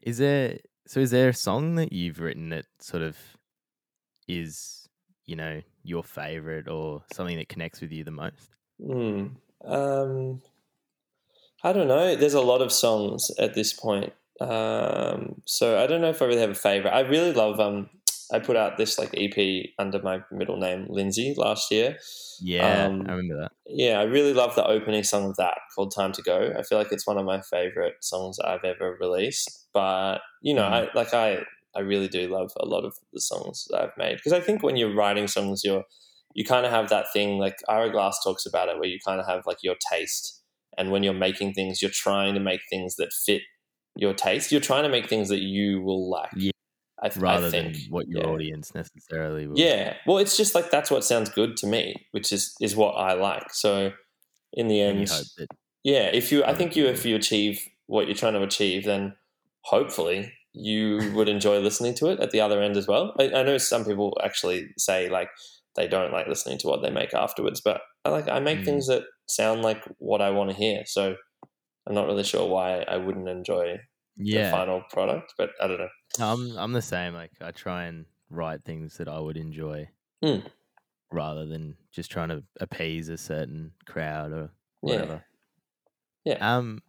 Is 0.00 0.18
there 0.18 0.58
so 0.88 1.00
is 1.00 1.10
there 1.10 1.28
a 1.28 1.34
song 1.34 1.74
that 1.74 1.92
you've 1.92 2.18
written 2.18 2.48
that 2.48 2.64
sort 2.80 3.02
of 3.02 3.16
is, 4.26 4.88
you 5.26 5.36
know, 5.36 5.62
your 5.82 6.02
favorite 6.02 6.68
or 6.68 7.04
something 7.12 7.36
that 7.36 7.50
connects 7.50 7.80
with 7.82 7.92
you 7.92 8.04
the 8.04 8.10
most? 8.10 8.56
Hmm. 8.80 9.26
Um, 9.64 10.40
I 11.62 11.72
don't 11.72 11.88
know. 11.88 12.16
There's 12.16 12.34
a 12.34 12.40
lot 12.40 12.62
of 12.62 12.72
songs 12.72 13.30
at 13.38 13.54
this 13.54 13.72
point. 13.72 14.12
Um, 14.40 15.42
so 15.44 15.82
I 15.82 15.86
don't 15.86 16.00
know 16.00 16.10
if 16.10 16.22
I 16.22 16.26
really 16.26 16.40
have 16.40 16.50
a 16.50 16.54
favorite. 16.54 16.94
I 16.94 17.00
really 17.00 17.32
love. 17.32 17.60
Um, 17.60 17.90
I 18.32 18.38
put 18.38 18.56
out 18.56 18.76
this 18.76 18.98
like 18.98 19.10
EP 19.16 19.70
under 19.78 20.00
my 20.02 20.20
middle 20.30 20.58
name 20.58 20.86
Lindsay 20.88 21.34
last 21.36 21.70
year. 21.70 21.96
Yeah, 22.40 22.86
Um, 22.86 23.02
I 23.08 23.12
remember 23.12 23.40
that. 23.42 23.52
Yeah, 23.66 23.98
I 24.00 24.04
really 24.04 24.32
love 24.34 24.54
the 24.54 24.66
opening 24.66 25.02
song 25.02 25.30
of 25.30 25.36
that 25.36 25.58
called 25.74 25.94
"Time 25.94 26.12
to 26.12 26.22
Go." 26.22 26.52
I 26.58 26.62
feel 26.62 26.78
like 26.78 26.92
it's 26.92 27.06
one 27.06 27.18
of 27.18 27.24
my 27.24 27.40
favorite 27.40 27.94
songs 28.02 28.38
I've 28.40 28.64
ever 28.64 28.96
released. 29.00 29.66
But 29.72 30.18
you 30.42 30.54
know, 30.54 30.62
Mm. 30.62 30.72
I 30.72 30.88
like 30.94 31.14
I 31.14 31.38
I 31.76 31.80
really 31.80 32.08
do 32.08 32.28
love 32.28 32.50
a 32.58 32.66
lot 32.66 32.84
of 32.84 32.94
the 33.12 33.20
songs 33.20 33.66
that 33.70 33.80
I've 33.80 33.96
made 33.98 34.16
because 34.16 34.32
I 34.32 34.40
think 34.40 34.62
when 34.62 34.76
you're 34.76 34.94
writing 34.94 35.28
songs, 35.28 35.62
you're 35.64 35.84
you 36.34 36.44
kind 36.44 36.64
of 36.66 36.70
have 36.72 36.88
that 36.90 37.06
thing 37.12 37.38
like 37.38 37.56
Ira 37.68 37.90
Glass 37.90 38.18
talks 38.22 38.46
about 38.46 38.68
it, 38.68 38.78
where 38.78 38.88
you 38.88 38.98
kind 39.04 39.20
of 39.20 39.26
have 39.26 39.42
like 39.46 39.58
your 39.62 39.76
taste, 39.90 40.42
and 40.76 40.90
when 40.90 41.02
you're 41.02 41.14
making 41.14 41.54
things, 41.54 41.80
you're 41.82 41.90
trying 41.90 42.34
to 42.34 42.40
make 42.40 42.60
things 42.70 42.96
that 42.96 43.12
fit 43.26 43.42
your 43.96 44.14
taste. 44.14 44.52
You're 44.52 44.60
trying 44.60 44.84
to 44.84 44.88
make 44.88 45.08
things 45.08 45.28
that 45.30 45.40
you 45.40 45.82
will 45.82 46.08
like. 46.08 46.30
Yeah, 46.36 46.52
I, 47.02 47.08
th- 47.08 47.22
Rather 47.22 47.46
I 47.46 47.50
think. 47.50 47.74
than 47.74 47.82
what 47.90 48.08
your 48.08 48.22
yeah. 48.22 48.28
audience 48.28 48.74
necessarily 48.74 49.46
will. 49.46 49.58
Yeah, 49.58 49.94
well, 50.06 50.18
it's 50.18 50.36
just 50.36 50.54
like 50.54 50.70
that's 50.70 50.90
what 50.90 51.04
sounds 51.04 51.28
good 51.30 51.56
to 51.58 51.66
me, 51.66 51.94
which 52.12 52.32
is 52.32 52.54
is 52.60 52.74
what 52.76 52.92
I 52.92 53.12
like. 53.14 53.52
So, 53.52 53.92
in 54.52 54.68
the 54.68 54.80
end, 54.80 55.06
that 55.06 55.46
yeah, 55.84 56.10
if 56.12 56.32
you, 56.32 56.44
I 56.44 56.54
think 56.54 56.74
you, 56.76 56.86
if 56.86 57.04
you 57.06 57.14
achieve 57.16 57.60
what 57.86 58.06
you're 58.06 58.16
trying 58.16 58.34
to 58.34 58.42
achieve, 58.42 58.84
then 58.84 59.14
hopefully 59.62 60.32
you 60.52 61.12
would 61.14 61.28
enjoy 61.28 61.58
listening 61.60 61.94
to 61.94 62.06
it 62.08 62.20
at 62.20 62.30
the 62.32 62.40
other 62.40 62.60
end 62.62 62.76
as 62.76 62.88
well. 62.88 63.14
I, 63.18 63.24
I 63.30 63.42
know 63.42 63.58
some 63.58 63.84
people 63.84 64.18
actually 64.24 64.68
say 64.76 65.08
like 65.08 65.28
they 65.76 65.86
don't 65.86 66.12
like 66.12 66.26
listening 66.26 66.58
to 66.58 66.66
what 66.66 66.82
they 66.82 66.90
make 66.90 67.14
afterwards, 67.14 67.60
but 67.60 67.80
I 68.04 68.10
like 68.10 68.28
I 68.28 68.40
make 68.40 68.60
Mm. 68.60 68.64
things 68.64 68.86
that 68.88 69.02
sound 69.28 69.62
like 69.62 69.84
what 69.98 70.20
I 70.20 70.30
want 70.30 70.50
to 70.50 70.56
hear. 70.56 70.82
So 70.86 71.14
I'm 71.86 71.94
not 71.94 72.06
really 72.06 72.24
sure 72.24 72.48
why 72.48 72.80
I 72.80 72.96
wouldn't 72.96 73.28
enjoy 73.28 73.78
the 74.18 74.24
yeah. 74.30 74.50
final 74.50 74.82
product, 74.90 75.34
but 75.38 75.50
I 75.60 75.66
don't 75.68 75.78
know. 75.78 75.88
No, 76.18 76.32
I'm 76.32 76.58
I'm 76.58 76.72
the 76.72 76.82
same. 76.82 77.14
Like 77.14 77.32
I 77.40 77.50
try 77.52 77.84
and 77.84 78.04
write 78.30 78.64
things 78.64 78.96
that 78.98 79.08
I 79.08 79.18
would 79.18 79.36
enjoy, 79.36 79.88
Mm. 80.22 80.44
rather 81.12 81.46
than 81.46 81.76
just 81.92 82.10
trying 82.10 82.28
to 82.30 82.42
appease 82.60 83.08
a 83.08 83.16
certain 83.16 83.72
crowd 83.86 84.32
or 84.32 84.50
Yeah. 84.82 84.92
whatever. 84.94 85.24
Yeah. 86.24 86.56
Um. 86.56 86.80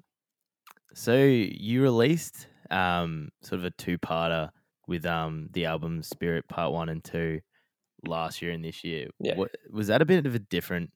So 0.94 1.16
you 1.16 1.82
released 1.84 2.48
um, 2.72 3.30
sort 3.42 3.60
of 3.60 3.66
a 3.66 3.72
two-parter 3.72 4.50
with 4.88 5.06
um 5.06 5.50
the 5.54 5.66
album 5.66 6.02
Spirit 6.04 6.48
Part 6.48 6.72
One 6.74 6.90
and 6.90 7.04
Two 7.04 7.42
last 8.08 8.42
year 8.42 8.52
and 8.52 8.64
this 8.66 8.84
year. 8.84 9.08
Yeah. 9.20 9.36
What, 9.36 9.52
was 9.72 9.88
that 9.88 10.02
a 10.02 10.06
bit 10.06 10.26
of 10.26 10.34
a 10.36 10.40
different 10.40 10.92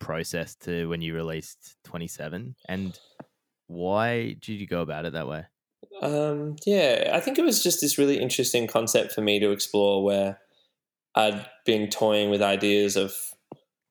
process 0.00 0.54
to 0.56 0.86
when 0.88 1.00
you 1.00 1.14
released 1.14 1.76
Twenty 1.84 2.08
Seven? 2.08 2.54
And 2.68 2.98
why 3.68 4.34
did 4.40 4.60
you 4.60 4.66
go 4.66 4.82
about 4.82 5.06
it 5.06 5.12
that 5.14 5.26
way? 5.28 5.44
Um, 6.00 6.56
yeah, 6.64 7.10
I 7.12 7.20
think 7.20 7.38
it 7.38 7.44
was 7.44 7.62
just 7.62 7.80
this 7.80 7.98
really 7.98 8.20
interesting 8.20 8.66
concept 8.66 9.12
for 9.12 9.20
me 9.20 9.40
to 9.40 9.50
explore 9.50 10.04
where 10.04 10.38
I'd 11.14 11.46
been 11.66 11.88
toying 11.90 12.30
with 12.30 12.42
ideas 12.42 12.96
of, 12.96 13.14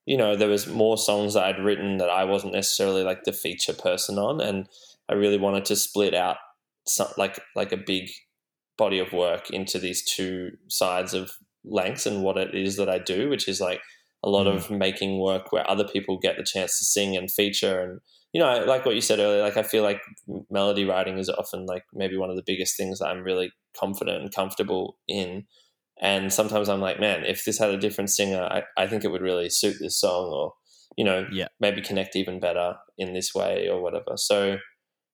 you 0.06 0.16
know, 0.18 0.36
there 0.36 0.48
was 0.48 0.68
more 0.68 0.98
songs 0.98 1.34
that 1.34 1.44
I'd 1.44 1.60
written 1.64 1.98
that 1.98 2.10
I 2.10 2.24
wasn't 2.24 2.54
necessarily 2.54 3.04
like 3.04 3.24
the 3.24 3.34
feature 3.34 3.74
person 3.74 4.18
on, 4.18 4.40
and 4.40 4.70
I 5.10 5.14
really 5.14 5.38
wanted 5.38 5.66
to 5.66 5.76
split 5.76 6.14
out 6.14 6.38
some, 6.86 7.08
like 7.18 7.40
like 7.56 7.74
a 7.74 7.78
big 7.78 8.10
body 8.78 9.00
of 9.00 9.12
work 9.12 9.50
into 9.50 9.80
these 9.80 10.04
two 10.04 10.52
sides 10.70 11.14
of 11.14 11.32
Lanks 11.66 12.06
and 12.06 12.24
what 12.24 12.38
it 12.38 12.56
is 12.56 12.78
that 12.78 12.88
I 12.90 13.00
do, 13.00 13.30
which 13.30 13.48
is 13.50 13.60
like 13.60 13.82
a 14.24 14.30
lot 14.30 14.46
Mm. 14.48 14.56
of 14.56 14.72
making 14.72 15.20
work 15.20 15.52
where 15.52 15.70
other 15.70 15.86
people 15.86 16.18
get 16.18 16.38
the 16.38 16.44
chance 16.44 16.80
to 16.80 16.86
sing 16.86 17.18
and 17.18 17.30
feature 17.30 17.82
and 17.82 18.00
you 18.34 18.42
know 18.42 18.64
like 18.66 18.86
what 18.86 18.96
you 18.96 19.02
said 19.02 19.20
earlier 19.20 19.42
like 19.42 19.58
i 19.58 19.64
feel 19.64 19.84
like 19.84 20.02
melody 20.50 20.86
writing 20.86 21.18
is 21.18 21.30
often 21.30 21.66
like 21.66 21.84
maybe 21.94 22.18
one 22.18 22.30
of 22.30 22.36
the 22.36 22.44
biggest 22.46 22.76
things 22.78 23.00
that 23.00 23.08
i'm 23.08 23.24
really 23.24 23.52
confident 23.80 24.22
and 24.22 24.34
comfortable 24.34 24.98
in. 25.08 25.46
And 26.02 26.32
sometimes 26.32 26.70
i'm 26.70 26.82
like 26.82 27.00
man 27.00 27.24
if 27.26 27.44
this 27.46 27.58
had 27.60 27.70
a 27.72 27.78
different 27.78 28.10
singer 28.12 28.44
i, 28.44 28.64
I 28.78 28.88
think 28.88 29.04
it 29.04 29.12
would 29.12 29.22
really 29.22 29.50
suit 29.50 29.78
this 29.80 30.00
song 30.00 30.32
or 30.32 30.54
you 30.98 31.06
know 31.06 31.26
Yeah. 31.32 31.48
maybe 31.60 31.82
connect 31.82 32.16
even 32.16 32.40
better 32.40 32.76
in 32.98 33.14
this 33.14 33.34
way 33.34 33.68
or 33.70 33.82
whatever. 33.82 34.16
So 34.16 34.58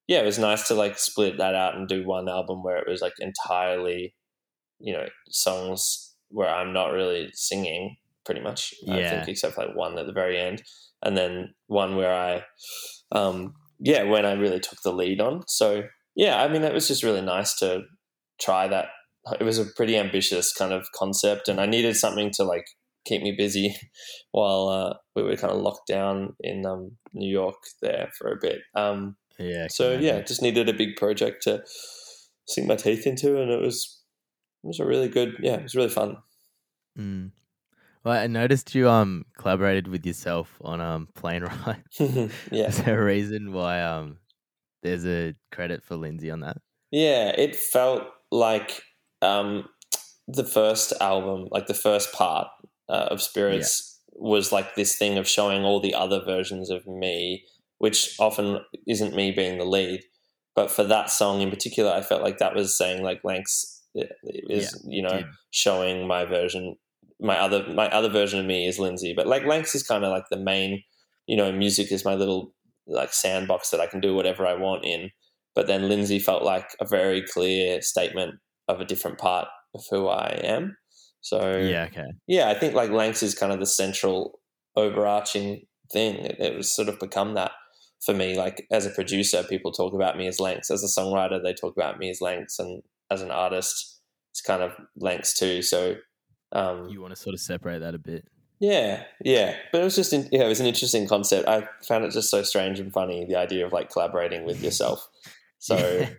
yeah 0.07 0.19
it 0.21 0.25
was 0.25 0.39
nice 0.39 0.67
to 0.67 0.73
like 0.73 0.97
split 0.99 1.37
that 1.37 1.55
out 1.55 1.75
and 1.75 1.87
do 1.87 2.05
one 2.05 2.27
album 2.29 2.63
where 2.63 2.77
it 2.77 2.87
was 2.89 3.01
like 3.01 3.13
entirely 3.19 4.15
you 4.79 4.93
know 4.93 5.07
songs 5.29 6.15
where 6.29 6.49
i'm 6.49 6.73
not 6.73 6.91
really 6.91 7.29
singing 7.33 7.95
pretty 8.25 8.41
much 8.41 8.73
i 8.89 8.99
Yeah. 8.99 9.09
think 9.09 9.27
except 9.29 9.55
for 9.55 9.65
like 9.65 9.75
one 9.75 9.97
at 9.97 10.05
the 10.05 10.13
very 10.13 10.37
end 10.39 10.63
and 11.01 11.17
then 11.17 11.53
one 11.67 11.95
where 11.95 12.13
i 12.13 12.43
um 13.11 13.53
yeah 13.79 14.03
when 14.03 14.25
i 14.25 14.33
really 14.33 14.59
took 14.59 14.79
the 14.83 14.93
lead 14.93 15.19
on 15.21 15.43
so 15.47 15.83
yeah 16.15 16.41
i 16.43 16.47
mean 16.47 16.63
it 16.63 16.73
was 16.73 16.87
just 16.87 17.03
really 17.03 17.21
nice 17.21 17.55
to 17.59 17.81
try 18.41 18.67
that 18.67 18.87
it 19.39 19.43
was 19.43 19.57
a 19.59 19.65
pretty 19.75 19.97
ambitious 19.97 20.53
kind 20.53 20.73
of 20.73 20.85
concept 20.95 21.47
and 21.47 21.59
i 21.59 21.65
needed 21.65 21.95
something 21.95 22.29
to 22.31 22.43
like 22.43 22.65
keep 23.05 23.21
me 23.21 23.33
busy 23.37 23.75
while 24.31 24.67
uh, 24.69 24.93
we 25.15 25.23
were 25.23 25.35
kind 25.35 25.51
of 25.53 25.59
locked 25.61 25.87
down 25.87 26.35
in 26.39 26.65
um, 26.65 26.91
new 27.13 27.29
york 27.31 27.55
there 27.81 28.09
for 28.17 28.31
a 28.31 28.37
bit 28.41 28.59
um, 28.75 29.15
Yeah. 29.39 29.65
I 29.65 29.67
so 29.67 29.93
yeah 29.97 30.21
just 30.21 30.41
needed 30.41 30.69
a 30.69 30.73
big 30.73 30.95
project 30.95 31.43
to 31.43 31.63
sink 32.47 32.67
my 32.67 32.75
teeth 32.77 33.05
into 33.07 33.41
and 33.41 33.51
it 33.51 33.59
was 33.61 33.99
it 34.63 34.67
was 34.67 34.79
a 34.79 34.85
really 34.85 35.09
good 35.09 35.35
yeah 35.41 35.55
it 35.55 35.63
was 35.63 35.75
really 35.75 35.89
fun 35.89 36.17
Mm. 36.97 37.31
Well, 38.03 38.19
I 38.19 38.27
noticed 38.27 38.75
you 38.75 38.89
um 38.89 39.25
collaborated 39.37 39.87
with 39.87 40.05
yourself 40.05 40.57
on 40.61 40.81
um 40.81 41.07
Plane 41.15 41.43
Ride. 41.65 41.83
yeah 42.51 42.67
Is 42.67 42.83
there 42.83 43.01
a 43.01 43.05
reason 43.05 43.53
why 43.53 43.81
um 43.81 44.17
there's 44.83 45.05
a 45.05 45.33
credit 45.51 45.83
for 45.83 45.95
Lindsay 45.95 46.29
on 46.29 46.41
that? 46.41 46.57
Yeah, 46.91 47.29
it 47.29 47.55
felt 47.55 48.03
like 48.31 48.83
um, 49.23 49.67
the 50.27 50.43
first 50.43 50.93
album, 51.01 51.47
like 51.49 51.65
the 51.65 51.73
first 51.73 52.13
part 52.13 52.47
uh, 52.87 53.07
of 53.09 53.21
Spirits, 53.21 53.99
was 54.11 54.51
like 54.51 54.75
this 54.75 54.95
thing 54.95 55.17
of 55.17 55.27
showing 55.27 55.63
all 55.63 55.79
the 55.79 55.95
other 55.95 56.21
versions 56.23 56.69
of 56.69 56.85
me, 56.85 57.45
which 57.79 58.15
often 58.19 58.59
isn't 58.87 59.15
me 59.15 59.31
being 59.31 59.57
the 59.57 59.65
lead. 59.65 60.01
But 60.55 60.69
for 60.69 60.83
that 60.83 61.09
song 61.09 61.41
in 61.41 61.49
particular, 61.49 61.91
I 61.91 62.01
felt 62.01 62.21
like 62.21 62.37
that 62.37 62.53
was 62.53 62.77
saying 62.77 63.01
like 63.01 63.23
Lanks 63.23 63.81
is 63.95 64.79
you 64.87 65.01
know 65.01 65.17
Did- 65.17 65.25
showing 65.49 66.05
my 66.07 66.25
version, 66.25 66.75
my 67.23 67.39
other 67.39 67.65
my 67.73 67.89
other 67.89 68.09
version 68.09 68.39
of 68.39 68.45
me 68.45 68.67
is 68.67 68.77
Lindsay. 68.77 69.13
But 69.15 69.27
like 69.27 69.45
Lanks 69.45 69.73
is 69.73 69.83
kind 69.83 70.03
of 70.03 70.11
like 70.11 70.25
the 70.29 70.37
main, 70.37 70.83
you 71.25 71.37
know, 71.37 71.51
music 71.51 71.91
is 71.91 72.05
my 72.05 72.15
little 72.15 72.53
like 72.85 73.13
sandbox 73.13 73.69
that 73.69 73.79
I 73.79 73.87
can 73.87 74.01
do 74.01 74.13
whatever 74.13 74.45
I 74.45 74.55
want 74.55 74.83
in 74.83 75.09
but 75.55 75.67
then 75.67 75.87
Lindsay 75.87 76.19
felt 76.19 76.43
like 76.43 76.69
a 76.79 76.85
very 76.85 77.21
clear 77.21 77.81
statement 77.81 78.35
of 78.67 78.79
a 78.79 78.85
different 78.85 79.17
part 79.17 79.47
of 79.75 79.83
who 79.89 80.07
I 80.07 80.39
am. 80.43 80.77
So 81.21 81.57
Yeah. 81.57 81.85
Okay. 81.85 82.07
yeah, 82.27 82.49
I 82.49 82.53
think 82.53 82.73
like 82.73 82.89
Lanks 82.89 83.23
is 83.23 83.35
kind 83.35 83.51
of 83.51 83.59
the 83.59 83.65
central 83.65 84.39
overarching 84.75 85.65
thing. 85.91 86.15
It, 86.17 86.37
it 86.39 86.55
was 86.55 86.73
sort 86.73 86.89
of 86.89 86.99
become 86.99 87.35
that 87.35 87.51
for 88.05 88.13
me. 88.13 88.37
Like 88.37 88.65
as 88.71 88.85
a 88.85 88.91
producer, 88.91 89.43
people 89.43 89.71
talk 89.71 89.93
about 89.93 90.17
me 90.17 90.27
as 90.27 90.39
Lanks. 90.39 90.71
As 90.71 90.83
a 90.83 90.99
songwriter, 90.99 91.41
they 91.41 91.53
talk 91.53 91.75
about 91.75 91.99
me 91.99 92.09
as 92.09 92.19
Lanks, 92.19 92.59
and 92.59 92.81
as 93.09 93.21
an 93.21 93.31
artist, 93.31 94.01
it's 94.31 94.41
kind 94.41 94.61
of 94.61 94.71
Lanks 94.97 95.33
too. 95.33 95.61
So 95.61 95.95
um, 96.53 96.87
You 96.89 97.01
want 97.01 97.13
to 97.15 97.21
sort 97.21 97.33
of 97.33 97.39
separate 97.41 97.79
that 97.79 97.93
a 97.95 97.99
bit. 97.99 98.25
yeah, 98.59 99.03
yeah, 99.23 99.57
but 99.71 99.81
it 99.81 99.83
was 99.83 99.95
just 99.95 100.13
in, 100.13 100.29
yeah, 100.31 100.45
it 100.45 100.47
was 100.47 100.59
an 100.61 100.67
interesting 100.67 101.07
concept. 101.07 101.47
I 101.47 101.67
found 101.85 102.05
it 102.05 102.11
just 102.11 102.29
so 102.29 102.43
strange 102.43 102.79
and 102.79 102.93
funny 102.93 103.25
the 103.25 103.35
idea 103.35 103.65
of 103.65 103.73
like 103.73 103.89
collaborating 103.91 104.45
with 104.45 104.61
yourself. 104.63 105.07
So 105.59 105.77
Yeah. 105.77 106.09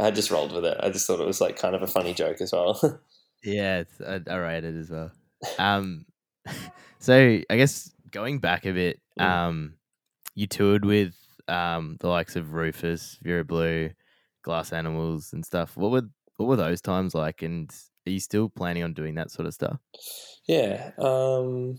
I 0.00 0.12
just 0.12 0.30
rolled 0.30 0.52
with 0.52 0.64
it. 0.64 0.76
I 0.80 0.90
just 0.90 1.04
thought 1.06 1.18
it 1.20 1.26
was 1.26 1.40
like 1.40 1.56
kind 1.56 1.74
of 1.74 1.82
a 1.82 1.88
funny 1.88 2.14
joke 2.14 2.40
as 2.40 2.52
well. 2.52 2.80
Yeah, 3.44 3.78
it's, 3.80 4.00
I, 4.00 4.20
I 4.28 4.54
it 4.54 4.64
as 4.64 4.90
well. 4.90 5.12
Um, 5.58 6.06
so 6.98 7.40
I 7.50 7.56
guess 7.56 7.90
going 8.10 8.38
back 8.40 8.66
a 8.66 8.72
bit, 8.72 9.00
Mm. 9.18 9.24
um, 9.24 9.74
you 10.36 10.46
toured 10.46 10.84
with 10.84 11.14
um 11.48 11.96
the 12.00 12.08
likes 12.08 12.36
of 12.36 12.52
Rufus, 12.52 13.18
Vera 13.22 13.44
Blue, 13.44 13.90
Glass 14.42 14.72
Animals, 14.72 15.32
and 15.32 15.44
stuff. 15.44 15.76
What 15.76 15.90
were 15.90 16.08
what 16.36 16.46
were 16.46 16.56
those 16.56 16.80
times 16.80 17.14
like? 17.16 17.42
And 17.42 17.68
are 18.08 18.12
you 18.12 18.20
still 18.20 18.48
planning 18.48 18.82
on 18.82 18.92
doing 18.92 19.14
that 19.14 19.30
sort 19.30 19.46
of 19.46 19.54
stuff? 19.54 19.78
yeah, 20.48 20.92
um, 20.98 21.78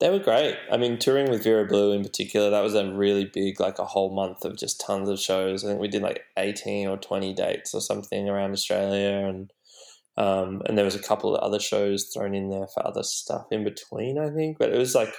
they 0.00 0.10
were 0.10 0.18
great. 0.18 0.54
I 0.70 0.76
mean, 0.76 0.98
touring 0.98 1.30
with 1.30 1.42
Vera 1.42 1.66
Blue 1.66 1.92
in 1.92 2.02
particular, 2.02 2.50
that 2.50 2.62
was 2.62 2.74
a 2.74 2.92
really 2.92 3.24
big, 3.24 3.58
like 3.58 3.78
a 3.78 3.86
whole 3.86 4.14
month 4.14 4.44
of 4.44 4.58
just 4.58 4.84
tons 4.86 5.08
of 5.08 5.18
shows. 5.18 5.64
I 5.64 5.68
think 5.68 5.80
we 5.80 5.88
did 5.88 6.02
like 6.02 6.22
eighteen 6.36 6.86
or 6.86 6.98
twenty 6.98 7.34
dates 7.34 7.74
or 7.74 7.80
something 7.80 8.28
around 8.28 8.52
Australia, 8.52 9.26
and 9.26 9.50
um, 10.18 10.62
and 10.66 10.76
there 10.76 10.84
was 10.84 10.94
a 10.94 11.02
couple 11.02 11.34
of 11.34 11.42
other 11.42 11.58
shows 11.58 12.10
thrown 12.14 12.34
in 12.34 12.50
there 12.50 12.68
for 12.68 12.86
other 12.86 13.02
stuff 13.02 13.46
in 13.50 13.64
between. 13.64 14.18
I 14.18 14.28
think, 14.28 14.58
but 14.58 14.70
it 14.70 14.78
was 14.78 14.94
like, 14.94 15.14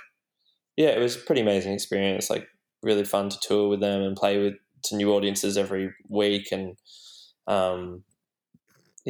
yeah, 0.77 0.89
it 0.89 0.99
was 0.99 1.15
a 1.15 1.19
pretty 1.19 1.41
amazing 1.41 1.73
experience. 1.73 2.29
Like 2.29 2.47
really 2.83 3.03
fun 3.03 3.29
to 3.29 3.39
tour 3.41 3.69
with 3.69 3.81
them 3.81 4.01
and 4.01 4.15
play 4.15 4.37
with 4.37 4.53
to 4.83 4.95
new 4.95 5.11
audiences 5.13 5.57
every 5.57 5.91
week, 6.07 6.49
and 6.51 6.77
um, 7.47 8.03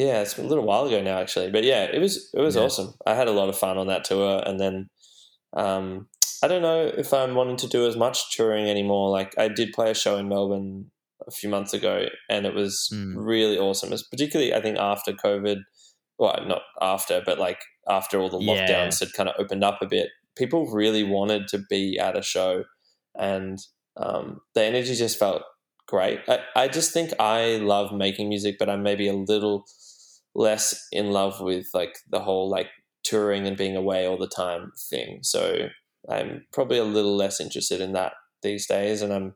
yeah, 0.06 0.22
it's 0.22 0.38
a 0.38 0.44
little 0.44 0.64
while 0.66 0.86
ago 0.88 1.02
now 1.02 1.18
actually, 1.20 1.52
but 1.52 1.64
yeah, 1.64 1.84
it 1.84 2.00
was 2.00 2.14
it 2.34 2.40
was 2.48 2.56
Yeah. 2.56 2.64
awesome. 2.64 2.94
I 3.06 3.14
had 3.16 3.28
a 3.28 3.32
lot 3.40 3.50
of 3.50 3.58
fun 3.58 3.78
on 3.78 3.88
that 3.88 4.06
tour, 4.06 4.42
and 4.46 4.60
then 4.60 4.90
um, 5.54 6.08
I 6.44 6.48
don't 6.48 6.62
know 6.62 6.82
if 7.04 7.14
I'm 7.14 7.36
wanting 7.36 7.58
to 7.58 7.68
do 7.68 7.88
as 7.88 7.96
much 7.98 8.36
touring 8.36 8.70
anymore. 8.70 9.10
Like 9.20 9.32
I 9.38 9.48
did 9.50 9.74
play 9.74 9.92
a 9.92 9.96
show 10.04 10.16
in 10.18 10.30
Melbourne 10.30 10.92
a 11.28 11.32
few 11.32 11.50
months 11.50 11.74
ago, 11.74 12.06
and 12.30 12.46
it 12.46 12.54
was 12.54 12.90
Mm. 12.94 13.14
really 13.18 13.58
awesome. 13.58 13.92
It's 13.94 14.08
particularly 14.14 14.54
I 14.54 14.62
think 14.62 14.78
after 14.78 15.12
COVID, 15.14 15.58
well, 16.18 16.38
not 16.48 16.62
after, 16.82 17.22
but 17.26 17.38
like 17.40 17.60
after 17.90 18.20
all 18.22 18.30
the 18.30 18.40
Yeah. 18.40 18.54
lockdowns 18.54 19.00
had 19.02 19.12
kind 19.14 19.28
of 19.30 19.36
opened 19.38 19.64
up 19.64 19.80
a 19.82 19.86
bit, 19.88 20.08
people 20.38 20.72
really 20.82 21.04
wanted 21.04 21.48
to 21.50 21.58
be 21.70 22.00
at 22.00 22.16
a 22.16 22.22
show, 22.22 22.64
and 23.18 23.58
um, 23.98 24.40
the 24.56 24.64
energy 24.64 24.96
just 24.96 25.18
felt 25.20 25.42
great. 25.88 26.20
I, 26.28 26.40
I 26.56 26.68
just 26.70 26.94
think 26.94 27.12
I 27.20 27.58
love 27.58 27.92
making 27.92 28.30
music, 28.30 28.56
but 28.60 28.70
I'm 28.70 28.84
maybe 28.84 29.08
a 29.10 29.14
little 29.34 29.66
less 30.40 30.88
in 30.94 31.12
love 31.12 31.42
with 31.42 31.68
like 31.74 31.98
the 32.10 32.22
whole 32.22 32.50
like 32.50 32.70
touring 33.04 33.46
and 33.46 33.58
being 33.58 33.76
away 33.76 34.08
all 34.08 34.18
the 34.18 34.28
time 34.28 34.72
thing. 34.90 35.20
So 35.22 35.68
I'm 36.10 36.46
probably 36.54 36.78
a 36.78 36.86
little 36.86 37.16
less 37.16 37.42
interested 37.42 37.82
in 37.82 37.92
that 37.94 38.14
these 38.42 38.66
days, 38.66 39.02
and 39.02 39.14
I'm 39.14 39.34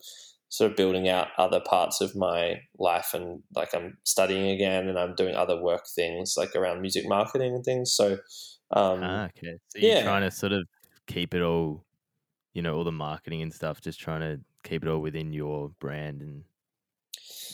sort 0.48 0.72
of 0.72 0.78
building 0.78 1.10
out 1.10 1.28
other 1.38 1.60
parts 1.60 2.00
of 2.00 2.16
my 2.16 2.62
life 2.80 3.10
and 3.14 3.42
like 3.56 3.74
I'm 3.74 3.98
studying 4.04 4.52
again 4.52 4.88
and 4.88 5.00
I'm 5.00 5.16
doing 5.16 5.36
other 5.36 5.60
work 5.60 5.82
things 5.96 6.36
like 6.38 6.56
around 6.56 6.80
music 6.80 7.06
marketing 7.08 7.56
and 7.56 7.66
things. 7.66 7.92
So 7.92 8.14
um, 8.72 9.02
ah, 9.04 9.26
okay. 9.26 9.58
So 9.70 9.80
you're 9.80 9.96
yeah. 9.96 10.04
trying 10.04 10.22
to 10.22 10.32
sort 10.32 10.54
of 10.54 10.64
keep 11.08 11.34
it 11.34 11.42
all, 11.42 11.84
you 12.54 12.62
know, 12.62 12.76
all 12.76 12.84
the 12.84 12.92
marketing 12.92 13.42
and 13.42 13.54
stuff, 13.54 13.82
just 13.82 14.00
trying 14.00 14.22
to 14.22 14.40
keep 14.64 14.84
it 14.84 14.90
all 14.90 15.00
within 15.00 15.34
your 15.34 15.72
brand 15.80 16.22
and 16.22 16.44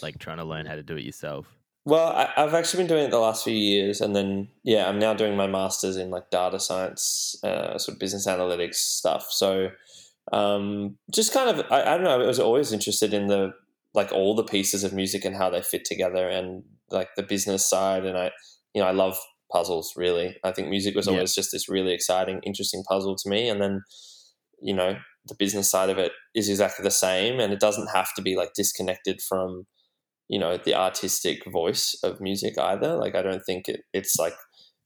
like 0.04 0.20
trying 0.20 0.38
to 0.38 0.44
learn 0.44 0.66
how 0.66 0.76
to 0.76 0.84
do 0.84 0.98
it 0.98 1.04
yourself. 1.04 1.59
Well, 1.86 2.08
I, 2.10 2.32
I've 2.38 2.54
actually 2.54 2.84
been 2.84 2.88
doing 2.90 3.06
it 3.06 3.12
the 3.12 3.20
last 3.20 3.44
few 3.44 3.56
years, 3.56 4.02
and 4.02 4.16
then 4.16 4.50
yeah, 4.64 4.88
I'm 4.88 5.00
now 5.00 5.14
doing 5.14 5.36
my 5.36 5.48
masters 5.48 5.96
in 5.98 6.10
like 6.12 6.30
data 6.30 6.60
science, 6.60 7.36
uh, 7.44 7.78
sort 7.78 7.96
of 7.96 8.00
business 8.00 8.28
analytics 8.28 8.76
stuff. 8.76 9.28
So, 9.32 9.72
um, 10.32 10.98
just 11.12 11.34
kind 11.34 11.50
of, 11.50 11.66
I, 11.72 11.82
I 11.82 11.96
don't 11.96 12.04
know, 12.04 12.22
I 12.22 12.28
was 12.28 12.40
always 12.40 12.72
interested 12.74 13.14
in 13.14 13.28
the 13.28 13.54
like 13.96 14.12
all 14.12 14.36
the 14.36 14.44
pieces 14.44 14.84
of 14.84 14.94
music 14.94 15.26
and 15.26 15.36
how 15.36 15.50
they 15.50 15.62
fit 15.62 15.86
together, 15.86 16.28
and 16.30 16.64
like 16.92 17.10
the 17.16 17.24
business 17.24 17.66
side. 17.68 18.06
And 18.06 18.18
I, 18.18 18.32
you 18.74 18.82
know, 18.82 18.88
I 18.88 18.92
love 18.92 19.18
puzzles. 19.52 19.94
Really, 19.96 20.38
I 20.44 20.52
think 20.52 20.68
music 20.70 20.96
was 20.96 21.08
Yeah. 21.08 21.14
always 21.14 21.34
just 21.34 21.52
this 21.52 21.70
really 21.70 21.94
exciting, 21.94 22.42
interesting 22.44 22.84
puzzle 22.84 23.16
to 23.16 23.30
me. 23.30 23.50
And 23.50 23.62
then, 23.62 23.82
you 24.62 24.76
know, 24.76 24.98
the 25.28 25.36
business 25.36 25.72
side 25.72 25.90
of 25.90 25.98
it 25.98 26.12
is 26.36 26.50
exactly 26.50 26.84
the 26.84 26.92
same, 26.92 27.40
and 27.40 27.52
it 27.54 27.60
doesn't 27.60 27.88
have 27.96 28.14
to 28.16 28.22
be 28.22 28.36
like 28.36 28.54
disconnected 28.54 29.22
from 29.22 29.66
you 30.30 30.40
know 30.40 30.58
the 30.58 30.76
artistic 30.76 31.46
voice 31.52 31.96
of 32.04 32.22
music 32.22 32.58
either. 32.60 32.96
Like 32.98 33.16
I 33.16 33.22
don't 33.24 33.44
think 33.46 33.70
it, 33.70 33.82
it's 33.94 34.18
like 34.20 34.36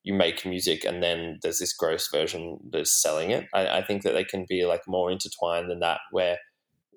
you 0.03 0.13
make 0.13 0.45
music 0.45 0.83
and 0.85 1.01
then 1.01 1.39
there's 1.43 1.59
this 1.59 1.73
gross 1.73 2.09
version 2.11 2.59
that's 2.71 3.01
selling 3.01 3.31
it. 3.31 3.47
I, 3.53 3.79
I 3.79 3.83
think 3.85 4.03
that 4.03 4.13
they 4.13 4.25
can 4.25 4.45
be 4.49 4.65
like 4.65 4.81
more 4.87 5.11
intertwined 5.11 5.69
than 5.71 5.79
that, 5.79 6.01
where 6.11 6.37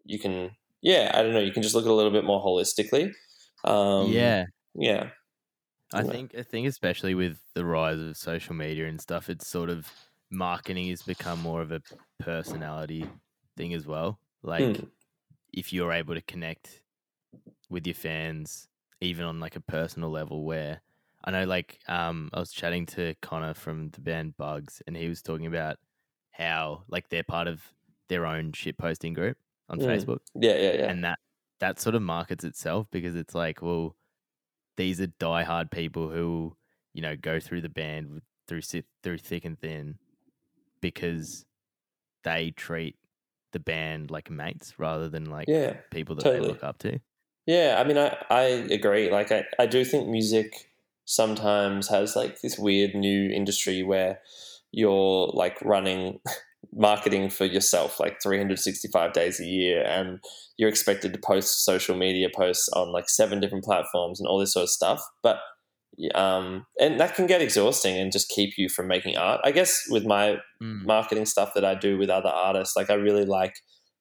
you 0.04 0.18
can, 0.18 0.52
yeah, 0.82 1.12
I 1.14 1.22
don't 1.22 1.34
know, 1.34 1.40
you 1.40 1.52
can 1.52 1.62
just 1.62 1.74
look 1.74 1.84
at 1.84 1.88
it 1.88 1.92
a 1.92 1.96
little 1.96 2.12
bit 2.12 2.24
more 2.24 2.44
holistically. 2.44 3.12
Um, 3.64 4.36
yeah, 4.36 4.44
yeah. 4.74 5.10
I 5.92 6.02
Yeah. 6.02 6.04
think 6.04 6.34
I 6.34 6.42
think 6.42 6.66
especially 6.66 7.14
with 7.14 7.40
the 7.54 7.64
rise 7.64 7.98
of 7.98 8.16
social 8.16 8.54
media 8.54 8.86
and 8.86 9.00
stuff, 9.00 9.30
it's 9.30 9.46
sort 9.46 9.70
of 9.70 9.92
marketing 10.30 10.88
has 10.90 11.02
become 11.02 11.38
more 11.38 11.62
of 11.62 11.70
a 11.72 11.82
personality 12.18 13.14
thing 13.56 13.72
as 13.72 13.86
well. 13.86 14.20
Like 14.42 14.80
Mm. 14.80 14.90
if 15.52 15.72
you're 15.72 15.92
able 15.92 16.14
to 16.14 16.22
connect 16.22 16.82
with 17.68 17.86
your 17.86 17.94
fans, 17.94 18.68
even 19.00 19.24
on 19.24 19.40
like 19.40 19.56
a 19.56 19.60
personal 19.60 20.10
level, 20.10 20.44
where 20.44 20.80
I 21.24 21.30
know, 21.30 21.44
like, 21.44 21.80
um, 21.88 22.30
I 22.32 22.40
was 22.40 22.52
chatting 22.52 22.86
to 22.86 23.14
Connor 23.20 23.54
from 23.54 23.90
the 23.90 24.00
band 24.00 24.36
Bugs, 24.36 24.82
and 24.86 24.96
he 24.96 25.08
was 25.08 25.22
talking 25.22 25.46
about 25.46 25.78
how 26.30 26.82
like 26.88 27.08
they're 27.08 27.24
part 27.24 27.48
of 27.48 27.62
their 28.08 28.26
own 28.26 28.52
shit 28.52 28.78
posting 28.78 29.14
group 29.14 29.36
on 29.68 29.78
Mm. 29.78 29.86
Facebook 29.86 30.18
Yeah, 30.34 30.56
yeah, 30.56 30.72
yeah. 30.74 30.90
and 30.90 31.04
that 31.04 31.18
that 31.58 31.80
sort 31.80 31.94
of 31.94 32.02
markets 32.02 32.44
itself 32.44 32.86
because 32.90 33.16
it's 33.16 33.34
like, 33.34 33.62
well, 33.62 33.96
these 34.76 35.00
are 35.00 35.06
diehard 35.06 35.70
people 35.70 36.08
who 36.10 36.56
you 36.92 37.02
know 37.02 37.16
go 37.16 37.40
through 37.40 37.62
the 37.62 37.68
band 37.68 38.10
with, 38.10 38.22
through 38.46 38.82
through 39.02 39.18
thick 39.18 39.44
and 39.44 39.58
thin 39.58 39.98
because 40.80 41.44
they 42.22 42.50
treat 42.50 42.96
the 43.52 43.58
band 43.58 44.10
like 44.10 44.30
mates 44.30 44.74
rather 44.78 45.08
than 45.08 45.24
like 45.24 45.48
yeah. 45.48 45.74
people 45.90 46.14
that 46.14 46.24
totally. 46.24 46.46
they 46.46 46.52
look 46.52 46.62
up 46.62 46.78
to. 46.78 47.00
Yeah, 47.46 47.76
I 47.78 47.84
mean, 47.86 47.96
I, 47.98 48.16
I 48.28 48.40
agree. 48.42 49.10
Like, 49.10 49.30
I, 49.30 49.44
I 49.58 49.66
do 49.66 49.84
think 49.84 50.08
music 50.08 50.70
sometimes 51.04 51.88
has 51.88 52.16
like 52.16 52.40
this 52.40 52.58
weird 52.58 52.94
new 52.94 53.30
industry 53.30 53.82
where 53.84 54.18
you're 54.72 55.28
like 55.32 55.56
running 55.62 56.18
marketing 56.74 57.30
for 57.30 57.44
yourself 57.44 58.00
like 58.00 58.20
365 58.20 59.12
days 59.12 59.38
a 59.40 59.44
year 59.44 59.84
and 59.86 60.18
you're 60.58 60.68
expected 60.68 61.12
to 61.12 61.18
post 61.20 61.64
social 61.64 61.96
media 61.96 62.28
posts 62.34 62.68
on 62.70 62.90
like 62.92 63.08
seven 63.08 63.38
different 63.40 63.64
platforms 63.64 64.18
and 64.18 64.26
all 64.26 64.38
this 64.38 64.52
sort 64.52 64.64
of 64.64 64.70
stuff. 64.70 65.00
But, 65.22 65.38
um, 66.14 66.66
and 66.80 66.98
that 66.98 67.14
can 67.14 67.26
get 67.28 67.40
exhausting 67.40 67.96
and 67.96 68.10
just 68.12 68.28
keep 68.28 68.58
you 68.58 68.68
from 68.68 68.88
making 68.88 69.16
art. 69.16 69.40
I 69.44 69.52
guess 69.52 69.84
with 69.88 70.04
my 70.04 70.38
Mm. 70.62 70.86
marketing 70.86 71.26
stuff 71.26 71.52
that 71.54 71.66
I 71.66 71.74
do 71.74 71.98
with 71.98 72.08
other 72.08 72.30
artists. 72.30 72.76
Like 72.76 72.88
I 72.88 72.94
really 72.94 73.26
like 73.26 73.56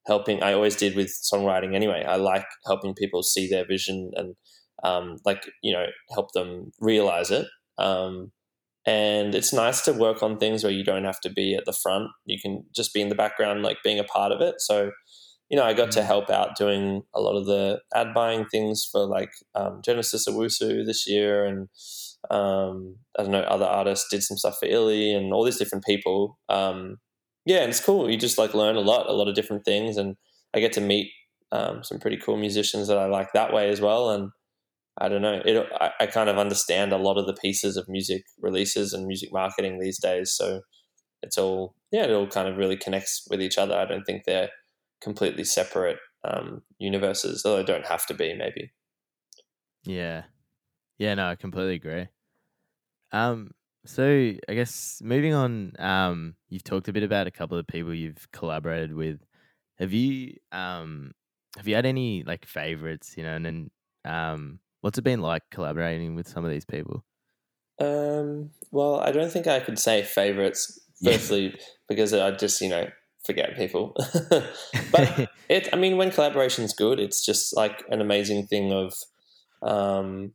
helping. 0.08 0.44
I 0.44 0.54
always 0.54 0.76
did 0.76 0.96
with 0.96 1.08
songwriting 1.10 1.76
anyway. 1.76 2.04
I 2.08 2.16
like 2.18 2.46
helping 2.66 2.94
people 2.94 3.24
see 3.24 3.48
their 3.48 3.66
vision 3.66 4.12
and 4.16 4.36
um, 4.84 5.18
like 5.26 5.50
you 5.64 5.74
know 5.74 5.86
help 6.14 6.32
them 6.34 6.72
realize 6.80 7.32
it. 7.32 7.48
Um, 7.78 8.32
and 8.86 9.34
it's 9.34 9.52
nice 9.54 9.82
to 9.86 9.94
work 9.94 10.22
on 10.22 10.38
things 10.38 10.64
where 10.64 10.72
you 10.74 10.84
don't 10.84 11.06
have 11.06 11.20
to 11.22 11.30
be 11.32 11.56
at 11.56 11.66
the 11.66 11.74
front. 11.74 12.10
You 12.26 12.40
can 12.40 12.66
just 12.76 12.94
be 12.94 13.02
in 13.02 13.10
the 13.10 13.16
background, 13.16 13.64
like 13.64 13.78
being 13.84 14.00
a 14.00 14.04
part 14.04 14.32
of 14.32 14.42
it. 14.42 14.56
So 14.60 14.92
you 15.50 15.58
know, 15.58 15.64
I 15.64 15.74
got 15.74 15.92
to 15.92 16.02
Mm. 16.02 16.06
help 16.06 16.30
out 16.30 16.56
doing 16.58 17.04
a 17.14 17.22
lot 17.22 17.36
of 17.38 17.46
the 17.46 17.80
ad 17.94 18.14
buying 18.14 18.46
things 18.46 18.88
for 18.92 19.06
like 19.06 19.32
um, 19.54 19.82
Genesis 19.84 20.28
Owusu 20.28 20.86
this 20.86 21.08
year 21.08 21.46
and 21.46 21.70
um, 22.32 22.98
I 23.18 23.24
don't 23.24 23.32
know, 23.32 23.42
other 23.42 23.66
artists 23.66 24.08
did 24.10 24.24
some 24.24 24.38
stuff 24.38 24.58
for 24.60 24.66
Illy 24.66 25.14
and 25.14 25.32
all 25.32 25.44
these 25.44 25.58
different 25.60 25.86
people. 25.86 26.40
Um, 26.50 26.98
yeah, 27.46 27.60
and 27.60 27.70
it's 27.70 27.80
cool. 27.80 28.10
You 28.10 28.18
just 28.18 28.38
like 28.38 28.54
learn 28.54 28.76
a 28.76 28.82
lot, 28.82 29.08
a 29.08 29.14
lot 29.14 29.28
of 29.28 29.36
different 29.36 29.66
things, 29.66 29.98
and 29.98 30.18
I 30.54 30.60
get 30.60 30.74
to 30.74 30.82
meet 30.82 31.12
um, 31.52 31.84
some 31.84 32.00
pretty 32.00 32.18
cool 32.18 32.38
musicians 32.38 32.88
that 32.88 32.98
I 32.98 33.06
like 33.06 33.34
that 33.34 33.54
way 33.54 33.70
as 33.70 33.82
well. 33.82 34.10
And 34.10 34.32
I 34.98 35.10
don't 35.10 35.22
know, 35.22 35.42
it, 35.46 35.68
I, 35.80 35.92
I 36.02 36.06
kind 36.08 36.30
of 36.30 36.38
understand 36.38 36.94
a 36.94 36.98
lot 36.98 37.18
of 37.18 37.28
the 37.28 37.34
pieces 37.34 37.78
of 37.78 37.90
music 37.90 38.24
releases 38.40 38.94
and 38.94 39.06
music 39.06 39.30
marketing 39.32 39.80
these 39.80 40.00
days. 40.00 40.32
So 40.32 40.62
it's 41.22 41.38
all, 41.38 41.76
yeah, 41.92 42.04
it 42.04 42.12
all 42.12 42.28
kind 42.28 42.48
of 42.48 42.58
really 42.58 42.78
connects 42.78 43.28
with 43.30 43.42
each 43.42 43.58
other. 43.58 43.76
I 43.76 43.86
don't 43.86 44.06
think 44.06 44.24
they're 44.24 44.50
completely 45.02 45.44
separate 45.44 45.98
um, 46.24 46.62
universes, 46.80 47.44
though 47.44 47.58
they 47.58 47.64
don't 47.64 47.86
have 47.86 48.06
to 48.08 48.14
be, 48.14 48.34
maybe. 48.34 48.72
Yeah. 49.84 50.24
Yeah, 50.98 51.14
no, 51.16 51.28
I 51.28 51.36
completely 51.36 51.76
agree. 51.76 52.08
Um, 53.12 53.52
so 53.86 54.34
I 54.50 54.54
guess 54.54 55.02
moving 55.04 55.34
on, 55.34 55.74
um, 55.80 56.36
you've 56.50 56.64
talked 56.64 56.88
a 56.88 56.94
bit 56.94 57.04
about 57.04 57.28
a 57.28 57.32
couple 57.32 57.58
of 57.58 57.68
people 57.68 57.94
you've 57.94 58.32
collaborated 58.32 58.94
with. 58.94 59.20
Have 59.78 59.94
you 59.94 60.36
um 60.52 61.12
have 61.58 61.68
you 61.68 61.76
had 61.76 61.86
any 61.86 62.24
like 62.24 62.46
favorites, 62.46 63.16
you 63.18 63.24
know, 63.24 63.36
and 63.36 63.46
then 63.46 63.72
um 64.06 64.60
what's 64.82 64.98
it 64.98 65.04
been 65.04 65.22
like 65.22 65.44
collaborating 65.52 66.16
with 66.16 66.28
some 66.28 66.46
of 66.46 66.52
these 66.52 66.66
people? 66.66 67.04
Um, 67.80 68.52
well, 68.72 69.00
I 69.00 69.12
don't 69.12 69.32
think 69.32 69.48
I 69.48 69.60
could 69.60 69.80
say 69.80 70.04
favorites. 70.04 70.80
Firstly, 71.04 71.54
because 71.90 72.14
I 72.14 72.32
just 72.32 72.62
you 72.62 72.70
know 72.70 72.88
forget 73.26 73.56
people. 73.58 73.96
but 74.92 75.30
it, 75.50 75.68
I 75.74 75.76
mean, 75.76 75.98
when 75.98 76.12
collaboration's 76.12 76.74
good, 76.74 77.00
it's 77.00 77.26
just 77.26 77.56
like 77.56 77.84
an 77.90 78.02
amazing 78.02 78.48
thing 78.48 78.72
of, 78.72 78.94
um, 79.62 80.34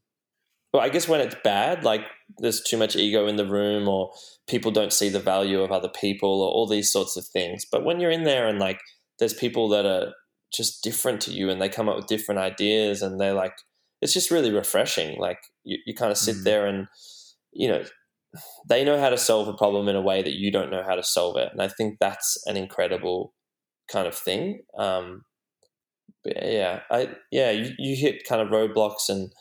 well, 0.72 0.82
I 0.82 0.88
guess 0.88 1.08
when 1.08 1.20
it's 1.20 1.36
bad, 1.42 1.84
like 1.84 2.02
there's 2.38 2.62
too 2.62 2.76
much 2.76 2.96
ego 2.96 3.26
in 3.26 3.36
the 3.36 3.46
room, 3.46 3.88
or 3.88 4.12
people 4.46 4.70
don't 4.70 4.92
see 4.92 5.08
the 5.08 5.20
value 5.20 5.60
of 5.62 5.72
other 5.72 5.88
people, 5.88 6.42
or 6.42 6.50
all 6.50 6.66
these 6.66 6.90
sorts 6.92 7.16
of 7.16 7.26
things. 7.26 7.64
But 7.70 7.84
when 7.84 8.00
you're 8.00 8.10
in 8.10 8.24
there 8.24 8.46
and 8.48 8.58
like 8.58 8.80
there's 9.18 9.34
people 9.34 9.68
that 9.70 9.84
are 9.86 10.12
just 10.52 10.82
different 10.82 11.20
to 11.22 11.32
you, 11.32 11.50
and 11.50 11.60
they 11.60 11.68
come 11.68 11.88
up 11.88 11.96
with 11.96 12.06
different 12.06 12.40
ideas, 12.40 13.02
and 13.02 13.20
they're 13.20 13.34
like, 13.34 13.54
it's 14.00 14.14
just 14.14 14.30
really 14.30 14.50
refreshing. 14.52 15.18
Like 15.18 15.38
you, 15.64 15.78
you 15.86 15.94
kind 15.94 16.10
of 16.12 16.18
sit 16.18 16.36
Mm. 16.36 16.44
there 16.44 16.66
and 16.66 16.86
you 17.52 17.68
know 17.68 17.84
they 18.68 18.84
know 18.84 18.98
how 19.00 19.08
to 19.08 19.18
solve 19.18 19.48
a 19.48 19.52
problem 19.56 19.88
in 19.88 19.96
a 19.96 20.00
way 20.00 20.22
that 20.22 20.34
you 20.34 20.52
don't 20.52 20.70
know 20.70 20.82
how 20.84 20.94
to 20.94 21.02
solve 21.02 21.36
it 21.36 21.48
and 21.50 21.60
i 21.60 21.66
think 21.66 21.98
that's 21.98 22.40
an 22.46 22.56
incredible 22.56 23.34
kind 23.90 24.06
of 24.06 24.14
thing 24.14 24.60
um 24.78 25.24
but 26.22 26.34
yeah 26.40 26.80
i 26.90 27.08
yeah 27.32 27.50
you, 27.50 27.72
you 27.78 27.96
hit 27.96 28.22
kind 28.28 28.40
of 28.40 28.48
roadblocks 28.48 29.08
and 29.08 29.32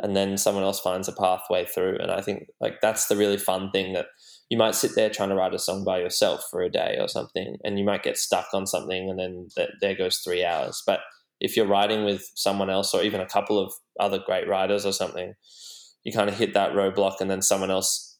and 0.00 0.16
then 0.16 0.36
someone 0.38 0.64
else 0.64 0.80
finds 0.80 1.08
a 1.08 1.12
pathway 1.12 1.64
through. 1.64 1.98
And 2.00 2.10
i 2.10 2.20
think 2.20 2.48
like 2.60 2.80
that's 2.80 3.06
the 3.08 3.16
really 3.16 3.36
fun 3.38 3.70
thing 3.70 3.92
that 3.94 4.06
you 4.50 4.56
might 4.56 4.74
sit 4.74 4.92
there 4.94 5.10
trying 5.10 5.28
to 5.28 5.34
write 5.34 5.52
a 5.54 5.58
song 5.58 5.84
by 5.84 5.98
yourself 5.98 6.42
for 6.50 6.62
a 6.62 6.70
day 6.70 6.96
or 7.00 7.08
something 7.08 7.56
and 7.64 7.78
you 7.78 7.84
might 7.84 8.02
get 8.02 8.16
stuck 8.16 8.46
on 8.54 8.66
something 8.66 9.10
and 9.10 9.18
then 9.18 9.48
th- 9.54 9.70
there 9.80 9.94
goes 9.94 10.18
three 10.18 10.42
hours. 10.44 10.82
But 10.86 11.00
if 11.40 11.56
you're 11.56 11.66
writing 11.66 12.04
with 12.04 12.22
someone 12.34 12.70
else 12.70 12.94
or 12.94 13.02
even 13.02 13.20
a 13.20 13.26
couple 13.26 13.58
of 13.58 13.72
other 14.00 14.18
great 14.24 14.48
writers 14.48 14.86
or 14.86 14.92
something 14.92 15.34
you 16.04 16.12
kind 16.12 16.28
of 16.30 16.38
hit 16.38 16.54
that 16.54 16.72
roadblock 16.72 17.20
and 17.20 17.30
then 17.30 17.42
someone 17.42 17.70
else 17.70 18.18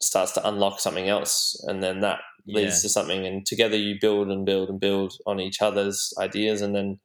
starts 0.00 0.32
to 0.32 0.48
unlock 0.48 0.80
something 0.80 1.08
else 1.08 1.60
and 1.66 1.82
then 1.82 2.00
that 2.00 2.20
leads 2.46 2.76
Yeah. 2.76 2.82
to 2.82 2.88
something. 2.88 3.26
And 3.26 3.44
together 3.44 3.76
you 3.76 3.96
build 4.00 4.28
and 4.28 4.46
build 4.46 4.68
and 4.70 4.78
build 4.80 5.14
on 5.26 5.40
each 5.40 5.60
other's 5.60 6.12
ideas 6.18 6.60
and 6.62 6.74
then 6.74 7.00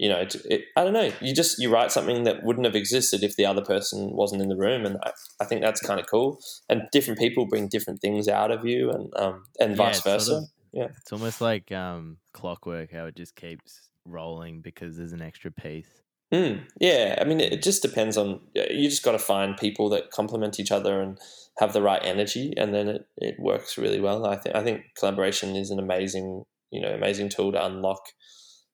you 0.00 0.08
know 0.08 0.18
it, 0.18 0.34
it, 0.46 0.62
i 0.76 0.82
don't 0.82 0.92
know 0.94 1.10
you 1.20 1.32
just 1.34 1.58
you 1.62 1.68
write 1.72 1.92
something 1.92 2.24
that 2.24 2.42
wouldn't 2.42 2.64
have 2.66 2.74
existed 2.74 3.22
if 3.22 3.36
the 3.36 3.44
other 3.46 3.62
person 3.62 4.10
wasn't 4.20 4.40
in 4.42 4.48
the 4.48 4.56
room 4.56 4.86
and 4.86 4.96
i, 5.02 5.10
I 5.40 5.44
think 5.44 5.60
that's 5.60 5.80
kind 5.80 6.00
of 6.00 6.06
cool 6.06 6.38
and 6.68 6.82
different 6.90 7.18
people 7.20 7.46
bring 7.46 7.68
different 7.68 8.00
things 8.00 8.26
out 8.26 8.50
of 8.50 8.64
you 8.64 8.90
and 8.90 9.12
um 9.16 9.44
and 9.60 9.70
Yeah, 9.72 9.76
vice 9.76 9.96
it's 9.96 10.04
sort 10.04 10.14
versa 10.20 10.34
of- 10.36 10.44
Yeah. 10.72 10.88
It's 11.00 11.12
almost 11.12 11.40
like 11.40 11.70
um 11.72 12.16
clockwork, 12.32 12.92
how 12.92 13.06
it 13.06 13.16
just 13.16 13.34
keeps 13.34 13.90
rolling 14.06 14.60
because 14.62 14.96
there's 14.96 15.12
an 15.12 15.20
extra 15.30 15.50
piece. 15.50 15.90
Mm, 16.32 16.60
yeah, 16.80 17.18
I 17.20 17.24
mean, 17.24 17.40
it 17.40 17.60
just 17.60 17.82
depends 17.82 18.16
on 18.16 18.28
you. 18.54 18.88
Just 18.88 19.02
got 19.02 19.12
to 19.18 19.18
find 19.32 19.56
people 19.56 19.88
that 19.90 20.12
complement 20.12 20.60
each 20.60 20.70
other 20.70 21.00
and 21.02 21.18
have 21.58 21.72
the 21.72 21.82
right 21.82 22.00
energy, 22.04 22.54
and 22.56 22.72
then 22.72 22.86
it, 22.88 23.02
it 23.18 23.34
works 23.40 23.76
really 23.76 24.00
well. 24.00 24.24
I 24.24 24.36
think 24.36 24.54
I 24.54 24.62
think 24.62 24.82
collaboration 24.96 25.56
is 25.56 25.70
an 25.72 25.80
amazing 25.80 26.44
you 26.70 26.80
know 26.80 26.94
amazing 26.94 27.30
tool 27.30 27.50
to 27.52 27.66
unlock 27.66 28.02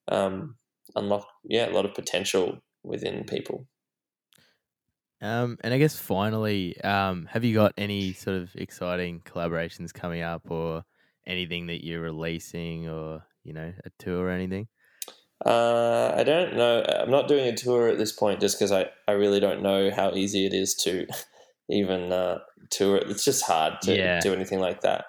um, 0.09 0.57
unlock 0.97 1.29
yeah 1.45 1.69
a 1.69 1.73
lot 1.73 1.87
of 1.87 1.95
potential 1.95 2.61
within 2.85 3.25
people. 3.25 3.69
Um, 5.21 5.57
and 5.63 5.73
I 5.73 5.79
guess 5.79 5.99
finally, 5.99 6.79
um, 6.83 7.25
have 7.27 7.43
you 7.43 7.55
got 7.55 7.73
any 7.79 8.13
sort 8.13 8.37
of 8.37 8.55
exciting 8.55 9.21
collaborations 9.23 9.93
coming 9.95 10.21
up, 10.23 10.51
or 10.51 10.85
anything 11.27 11.67
that 11.69 11.85
you're 11.85 12.03
releasing, 12.03 12.89
or 12.89 13.27
you 13.43 13.53
know, 13.55 13.73
a 13.85 13.91
tour 13.99 14.27
or 14.27 14.31
anything? 14.31 14.69
Uh, 15.45 16.15
I 16.17 16.25
don't 16.25 16.57
know. 16.57 16.83
I'm 16.83 17.11
not 17.11 17.29
doing 17.29 17.47
a 17.47 17.57
tour 17.57 17.89
at 17.89 17.99
this 17.99 18.13
point 18.13 18.41
just 18.41 18.59
because 18.59 18.73
I, 18.73 18.87
I 19.07 19.13
really 19.13 19.39
don't 19.41 19.63
know 19.63 19.91
how 19.91 20.15
easy 20.15 20.47
it 20.47 20.55
is 20.55 20.75
to 20.77 21.07
even 21.69 22.13
uh, 22.13 22.39
tour. 22.71 22.97
It's 22.97 23.25
just 23.25 23.45
hard 23.45 23.83
to 23.83 23.99
Yeah. 23.99 24.21
do 24.21 24.33
anything 24.33 24.61
like 24.61 24.81
that. 24.81 25.05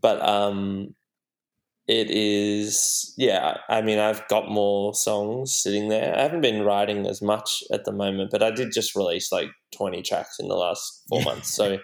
But 0.00 0.26
um, 0.26 0.94
it 1.90 2.08
is, 2.08 3.12
yeah. 3.18 3.56
I 3.68 3.82
mean, 3.82 3.98
I've 3.98 4.26
got 4.28 4.48
more 4.48 4.94
songs 4.94 5.52
sitting 5.52 5.88
there. 5.88 6.16
I 6.16 6.22
haven't 6.22 6.40
been 6.40 6.62
writing 6.62 7.04
as 7.04 7.20
much 7.20 7.64
at 7.72 7.84
the 7.84 7.90
moment, 7.90 8.30
but 8.30 8.44
I 8.44 8.52
did 8.52 8.70
just 8.72 8.94
release 8.94 9.32
like 9.32 9.48
20 9.76 10.00
tracks 10.02 10.38
in 10.38 10.46
the 10.46 10.54
last 10.54 11.02
four 11.08 11.20
months. 11.24 11.52
So 11.52 11.78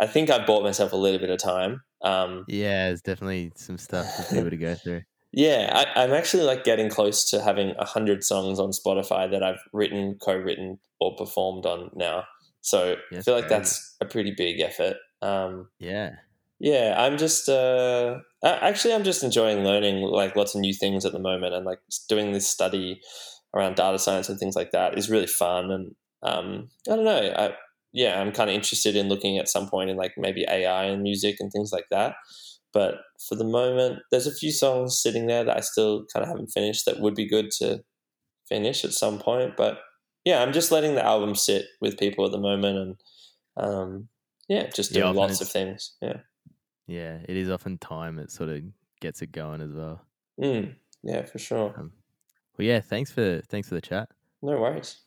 I 0.00 0.06
think 0.06 0.30
I 0.30 0.42
bought 0.46 0.62
myself 0.62 0.94
a 0.94 0.96
little 0.96 1.20
bit 1.20 1.28
of 1.28 1.38
time. 1.38 1.82
Um, 2.02 2.46
Yeah, 2.48 2.86
there's 2.86 3.02
definitely 3.02 3.52
some 3.54 3.76
stuff 3.76 4.06
for 4.16 4.34
people 4.34 4.48
to 4.50 4.56
go 4.56 4.74
through. 4.74 5.02
Yeah, 5.32 5.70
I, 5.94 6.02
I'm 6.02 6.12
actually 6.12 6.42
like 6.42 6.64
getting 6.64 6.88
close 6.90 7.30
to 7.30 7.40
having 7.40 7.72
a 7.78 7.84
hundred 7.84 8.24
songs 8.24 8.58
on 8.58 8.70
Spotify 8.70 9.30
that 9.30 9.44
I've 9.44 9.60
written, 9.72 10.16
co-written, 10.20 10.80
or 10.98 11.14
performed 11.14 11.66
on 11.66 11.90
now. 11.94 12.24
So 12.62 12.96
I 13.12 13.20
feel 13.20 13.34
like 13.34 13.48
that's 13.48 13.94
a 14.00 14.06
pretty 14.06 14.34
big 14.36 14.58
effort. 14.58 14.96
Um, 15.22 15.68
Yeah. 15.78 16.16
Yeah, 16.60 16.94
I'm 16.98 17.16
just 17.16 17.48
uh, 17.48 18.18
actually 18.44 18.94
I'm 18.94 19.04
just 19.04 19.24
enjoying 19.24 19.64
learning 19.64 20.02
like 20.02 20.36
lots 20.36 20.54
of 20.54 20.60
new 20.60 20.74
things 20.74 21.06
at 21.06 21.12
the 21.12 21.18
moment, 21.18 21.54
and 21.54 21.64
like 21.64 21.80
doing 22.08 22.32
this 22.32 22.46
study 22.46 23.00
around 23.54 23.76
data 23.76 23.98
science 23.98 24.28
and 24.28 24.38
things 24.38 24.54
like 24.54 24.70
that 24.72 24.96
is 24.96 25.10
really 25.10 25.26
fun. 25.26 25.70
And 25.70 25.94
um, 26.22 26.68
I 26.88 26.96
don't 26.96 27.04
know, 27.04 27.34
I, 27.36 27.52
yeah, 27.92 28.20
I'm 28.20 28.30
kind 28.30 28.50
of 28.50 28.54
interested 28.54 28.94
in 28.94 29.08
looking 29.08 29.38
at 29.38 29.48
some 29.48 29.68
point 29.68 29.90
in 29.90 29.96
like 29.96 30.12
maybe 30.18 30.44
AI 30.48 30.84
and 30.84 31.02
music 31.02 31.36
and 31.40 31.50
things 31.50 31.72
like 31.72 31.86
that. 31.90 32.14
But 32.72 32.96
for 33.26 33.34
the 33.34 33.44
moment, 33.44 34.00
there's 34.10 34.28
a 34.28 34.34
few 34.34 34.52
songs 34.52 35.00
sitting 35.00 35.26
there 35.26 35.42
that 35.42 35.56
I 35.56 35.60
still 35.60 36.04
kind 36.12 36.22
of 36.22 36.28
haven't 36.28 36.52
finished 36.52 36.84
that 36.84 37.00
would 37.00 37.14
be 37.14 37.26
good 37.26 37.50
to 37.58 37.82
finish 38.48 38.84
at 38.84 38.92
some 38.92 39.18
point. 39.18 39.56
But 39.56 39.78
yeah, 40.24 40.42
I'm 40.42 40.52
just 40.52 40.70
letting 40.70 40.94
the 40.94 41.04
album 41.04 41.34
sit 41.34 41.64
with 41.80 41.98
people 41.98 42.26
at 42.26 42.32
the 42.32 42.38
moment, 42.38 42.78
and 42.78 42.96
um, 43.56 44.08
yeah, 44.48 44.68
just 44.68 44.92
doing 44.92 45.06
often 45.06 45.16
lots 45.16 45.40
of 45.40 45.48
things. 45.48 45.96
Yeah. 46.00 46.18
Yeah. 46.90 47.18
It 47.28 47.36
is 47.36 47.48
often 47.48 47.78
time 47.78 48.16
that 48.16 48.32
sort 48.32 48.48
of 48.48 48.62
gets 49.00 49.22
it 49.22 49.30
going 49.30 49.60
as 49.60 49.72
well. 49.72 50.04
Mm, 50.40 50.74
yeah, 51.04 51.24
for 51.24 51.38
sure. 51.38 51.76
Well, 52.56 52.66
yeah. 52.66 52.80
Thanks 52.80 53.12
for 53.12 53.40
thanks 53.48 53.68
for 53.68 53.76
the 53.76 53.80
chat. 53.80 54.10
No 54.42 54.60
worries. 54.60 55.00